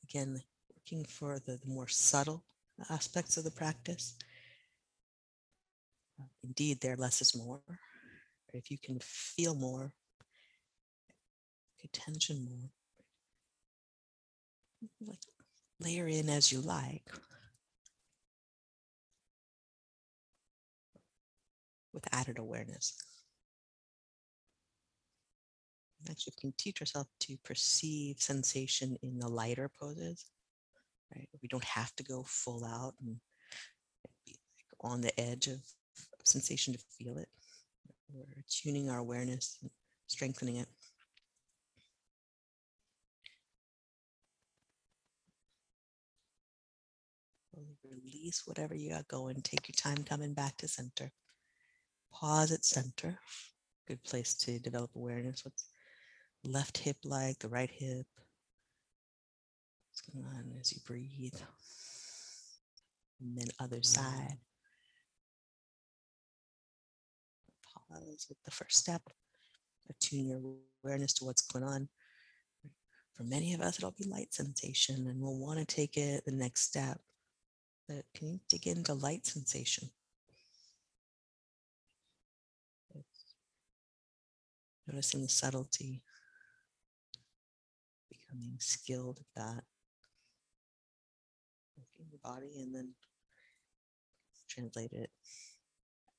Again, 0.05 0.41
looking 0.75 1.05
for 1.05 1.39
the, 1.39 1.59
the 1.63 1.67
more 1.69 1.89
subtle 1.89 2.45
aspects 2.89 3.37
of 3.37 3.45
the 3.45 3.51
practice. 3.51 4.15
Indeed, 6.43 6.81
there 6.81 6.97
less 6.97 7.21
is 7.21 7.37
more. 7.37 7.61
If 8.53 8.71
you 8.71 8.79
can 8.79 8.99
feel 9.01 9.55
more, 9.55 9.93
attention 11.85 12.45
more, 12.45 12.71
like 15.01 15.19
layer 15.81 16.09
in 16.09 16.29
as 16.29 16.51
you 16.51 16.61
like. 16.61 17.11
With 21.93 22.07
added 22.13 22.39
awareness. 22.39 22.97
Actually, 26.09 26.35
you 26.37 26.41
can 26.41 26.55
teach 26.57 26.81
yourself 26.81 27.09
to 27.21 27.37
perceive 27.45 28.21
sensation 28.21 28.97
in 29.03 29.19
the 29.19 29.29
lighter 29.29 29.69
poses. 29.81 30.27
Right? 31.15 31.29
We 31.43 31.49
don't 31.49 31.65
have 31.65 31.95
to 31.97 32.05
go 32.05 32.23
full 32.27 32.65
out 32.65 32.95
and 33.01 33.17
be 34.25 34.37
like 34.57 34.93
on 34.93 35.01
the 35.01 35.19
edge 35.19 35.49
of 35.49 35.61
sensation 36.25 36.75
to 36.75 36.79
feel 36.79 37.19
it. 37.19 37.29
We're 38.13 38.25
tuning 38.49 38.91
our 38.91 38.99
awareness 38.99 39.59
and 39.63 39.71
strengthening 40.07 40.57
it. 40.57 40.69
Release 47.85 48.43
whatever 48.47 48.75
you 48.75 48.91
got 48.91 49.09
going. 49.09 49.41
Take 49.43 49.69
your 49.69 49.75
time 49.75 50.05
coming 50.05 50.35
back 50.35 50.57
to 50.59 50.69
center. 50.69 51.11
Pause 52.13 52.53
at 52.53 52.65
center. 52.65 53.19
Good 53.87 54.03
place 54.05 54.35
to 54.35 54.59
develop 54.59 54.91
awareness. 54.95 55.45
What's 55.45 55.69
left 56.45 56.79
hip 56.79 56.97
like, 57.05 57.39
the 57.39 57.49
right 57.49 57.71
hip. 57.71 58.07
What's 59.91 60.01
going 60.13 60.25
on 60.27 60.53
as 60.61 60.73
you 60.73 60.81
breathe? 60.87 61.35
And 63.21 63.37
then 63.37 63.49
other 63.59 63.79
mm-hmm. 63.79 63.83
side. 63.83 64.39
With 67.91 68.43
the 68.45 68.51
first 68.51 68.79
step. 68.79 69.03
Attune 69.89 70.27
your 70.27 70.41
awareness 70.85 71.15
to 71.15 71.25
what's 71.25 71.41
going 71.41 71.65
on. 71.65 71.89
For 73.15 73.23
many 73.23 73.55
of 73.55 73.61
us, 73.61 73.79
it'll 73.79 73.93
be 73.93 74.05
light 74.05 74.35
sensation, 74.35 75.07
and 75.07 75.21
we'll 75.21 75.39
want 75.39 75.59
to 75.59 75.65
take 75.65 75.97
it 75.97 76.25
the 76.25 76.33
next 76.33 76.63
step. 76.63 77.01
But 77.89 78.05
can 78.15 78.29
you 78.29 78.41
dig 78.49 78.67
into 78.67 78.93
light 78.93 79.25
sensation? 79.27 79.91
Noticing 84.87 85.23
the 85.23 85.29
subtlety 85.29 86.03
becoming 88.11 88.57
skilled 88.59 89.21
at 89.21 89.43
that. 89.43 89.65
In 91.99 92.07
the 92.13 92.19
body 92.19 92.61
and 92.61 92.75
then 92.75 92.95
translate 94.49 94.93
it 94.93 95.11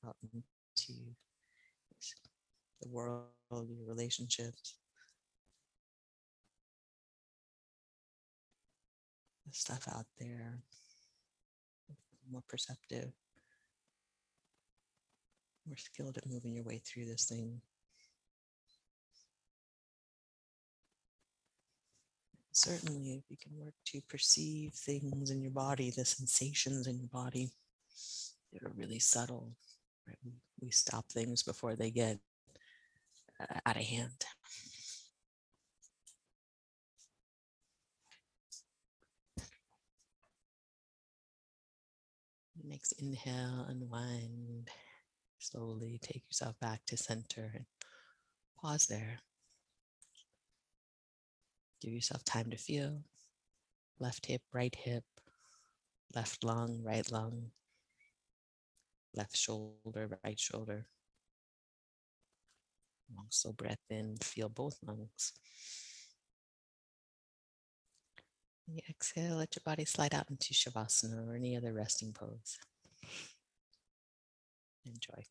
out 0.06 0.16
into 0.22 1.14
the 2.82 2.88
world, 2.88 3.28
your 3.50 3.86
relationships. 3.86 4.76
The 9.46 9.52
stuff 9.52 9.88
out 9.88 10.06
there, 10.18 10.60
more 12.30 12.42
perceptive, 12.48 13.10
more 15.66 15.76
skilled 15.76 16.18
at 16.18 16.28
moving 16.28 16.54
your 16.54 16.64
way 16.64 16.80
through 16.84 17.06
this 17.06 17.24
thing. 17.24 17.60
certainly 22.52 23.14
if 23.14 23.24
you 23.30 23.36
can 23.36 23.52
work 23.58 23.74
to 23.86 24.00
perceive 24.08 24.72
things 24.72 25.30
in 25.30 25.40
your 25.40 25.50
body, 25.50 25.90
the 25.90 26.04
sensations 26.04 26.86
in 26.86 26.98
your 26.98 27.08
body 27.08 27.50
that 28.52 28.62
are 28.62 28.72
really 28.76 28.98
subtle, 28.98 29.52
right? 30.06 30.18
We 30.60 30.70
stop 30.70 31.06
things 31.10 31.42
before 31.42 31.74
they 31.74 31.90
get 31.90 32.18
Uh, 33.40 33.60
out 33.64 33.76
of 33.76 33.82
hand. 33.82 34.26
Next 42.62 42.92
inhale, 42.92 43.66
unwind. 43.68 44.68
Slowly 45.38 45.98
take 46.02 46.24
yourself 46.28 46.58
back 46.60 46.84
to 46.86 46.96
center 46.98 47.50
and 47.54 47.64
pause 48.60 48.86
there. 48.86 49.20
Give 51.80 51.94
yourself 51.94 52.24
time 52.24 52.50
to 52.50 52.58
feel. 52.58 53.04
Left 53.98 54.26
hip, 54.26 54.42
right 54.52 54.74
hip, 54.74 55.04
left 56.14 56.44
lung, 56.44 56.82
right 56.82 57.10
lung, 57.10 57.52
left 59.14 59.36
shoulder, 59.36 60.18
right 60.24 60.38
shoulder. 60.38 60.86
Also, 63.18 63.52
breath 63.52 63.78
in, 63.90 64.16
feel 64.18 64.48
both 64.48 64.78
lungs. 64.86 65.32
And 68.66 68.76
you 68.76 68.82
exhale, 68.88 69.36
let 69.36 69.56
your 69.56 69.62
body 69.64 69.84
slide 69.84 70.14
out 70.14 70.30
into 70.30 70.54
Shavasana 70.54 71.26
or 71.26 71.34
any 71.34 71.56
other 71.56 71.72
resting 71.72 72.12
pose. 72.12 72.58
Enjoy. 74.86 75.24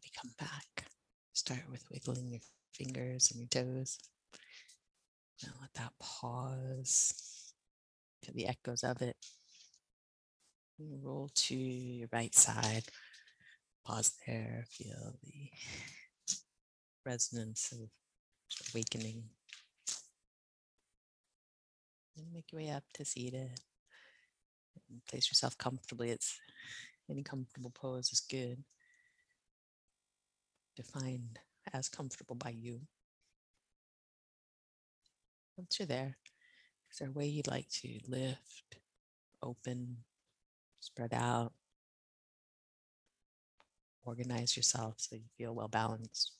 Maybe 0.00 0.12
come 0.20 0.32
back. 0.38 0.86
Start 1.32 1.60
with 1.70 1.84
wiggling 1.90 2.30
your 2.30 2.40
fingers 2.72 3.30
and 3.30 3.40
your 3.40 3.48
toes. 3.48 3.98
Now 5.42 5.52
let 5.60 5.72
that 5.74 5.92
pause. 5.98 7.52
Feel 8.22 8.34
the 8.34 8.46
echoes 8.46 8.82
of 8.82 9.00
it. 9.02 9.16
Roll 10.78 11.30
to 11.34 11.54
your 11.54 12.08
right 12.12 12.34
side. 12.34 12.84
Pause 13.86 14.12
there. 14.26 14.64
Feel 14.70 15.14
the 15.22 15.50
resonance 17.04 17.72
of 17.72 17.88
awakening. 18.72 19.24
And 22.16 22.32
make 22.32 22.52
your 22.52 22.62
way 22.62 22.70
up 22.70 22.84
to 22.94 23.04
seated. 23.04 23.60
And 24.90 25.04
place 25.06 25.30
yourself 25.30 25.56
comfortably. 25.58 26.10
It's 26.10 26.38
any 27.10 27.22
comfortable 27.22 27.70
pose 27.70 28.12
is 28.12 28.20
good. 28.20 28.62
Defined 30.80 31.38
as 31.74 31.90
comfortable 31.90 32.36
by 32.36 32.54
you. 32.58 32.80
Once 35.54 35.78
you're 35.78 35.84
there, 35.84 36.16
is 36.90 36.96
there 36.96 37.08
a 37.08 37.12
way 37.12 37.26
you'd 37.26 37.46
like 37.46 37.68
to 37.68 37.98
lift, 38.08 38.78
open, 39.42 39.98
spread 40.78 41.12
out, 41.12 41.52
organize 44.04 44.56
yourself 44.56 44.94
so 44.96 45.16
you 45.16 45.28
feel 45.36 45.54
well 45.54 45.68
balanced? 45.68 46.32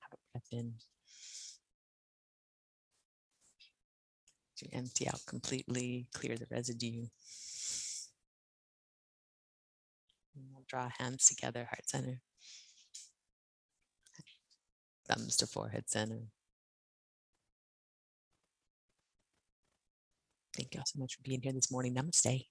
Have 0.00 0.14
a 0.14 0.32
breath 0.32 0.48
in. 0.52 0.72
To 4.56 4.74
empty 4.74 5.06
out 5.06 5.20
completely, 5.26 6.06
clear 6.14 6.38
the 6.38 6.46
residue. 6.50 7.08
We'll 10.62 10.80
draw 10.80 10.90
hands 10.98 11.26
together, 11.26 11.64
heart 11.64 11.88
center. 11.88 12.20
Thumbs 15.08 15.36
to 15.36 15.46
forehead 15.46 15.84
center. 15.88 16.28
Thank 20.56 20.74
you 20.74 20.80
all 20.80 20.86
so 20.86 20.98
much 20.98 21.16
for 21.16 21.22
being 21.22 21.40
here 21.42 21.52
this 21.52 21.72
morning. 21.72 21.94
Namaste. 21.94 22.46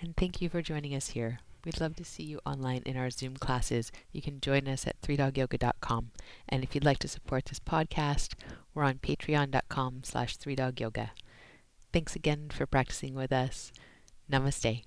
And 0.00 0.16
thank 0.16 0.42
you 0.42 0.48
for 0.48 0.62
joining 0.62 0.94
us 0.94 1.08
here. 1.08 1.38
We'd 1.64 1.80
love 1.80 1.96
to 1.96 2.04
see 2.04 2.22
you 2.22 2.38
online 2.46 2.82
in 2.84 2.96
our 2.96 3.10
Zoom 3.10 3.36
classes. 3.36 3.90
You 4.12 4.22
can 4.22 4.40
join 4.40 4.68
us 4.68 4.86
at 4.86 5.00
3dogyoga.com. 5.00 6.10
And 6.48 6.62
if 6.62 6.74
you'd 6.74 6.84
like 6.84 6.98
to 6.98 7.08
support 7.08 7.46
this 7.46 7.58
podcast, 7.58 8.34
we're 8.74 8.84
on 8.84 8.96
patreon.com 8.98 10.02
slash 10.04 10.36
3dogyoga. 10.36 11.10
Thanks 11.92 12.14
again 12.14 12.50
for 12.52 12.66
practicing 12.66 13.14
with 13.14 13.32
us. 13.32 13.72
Namaste. 14.30 14.84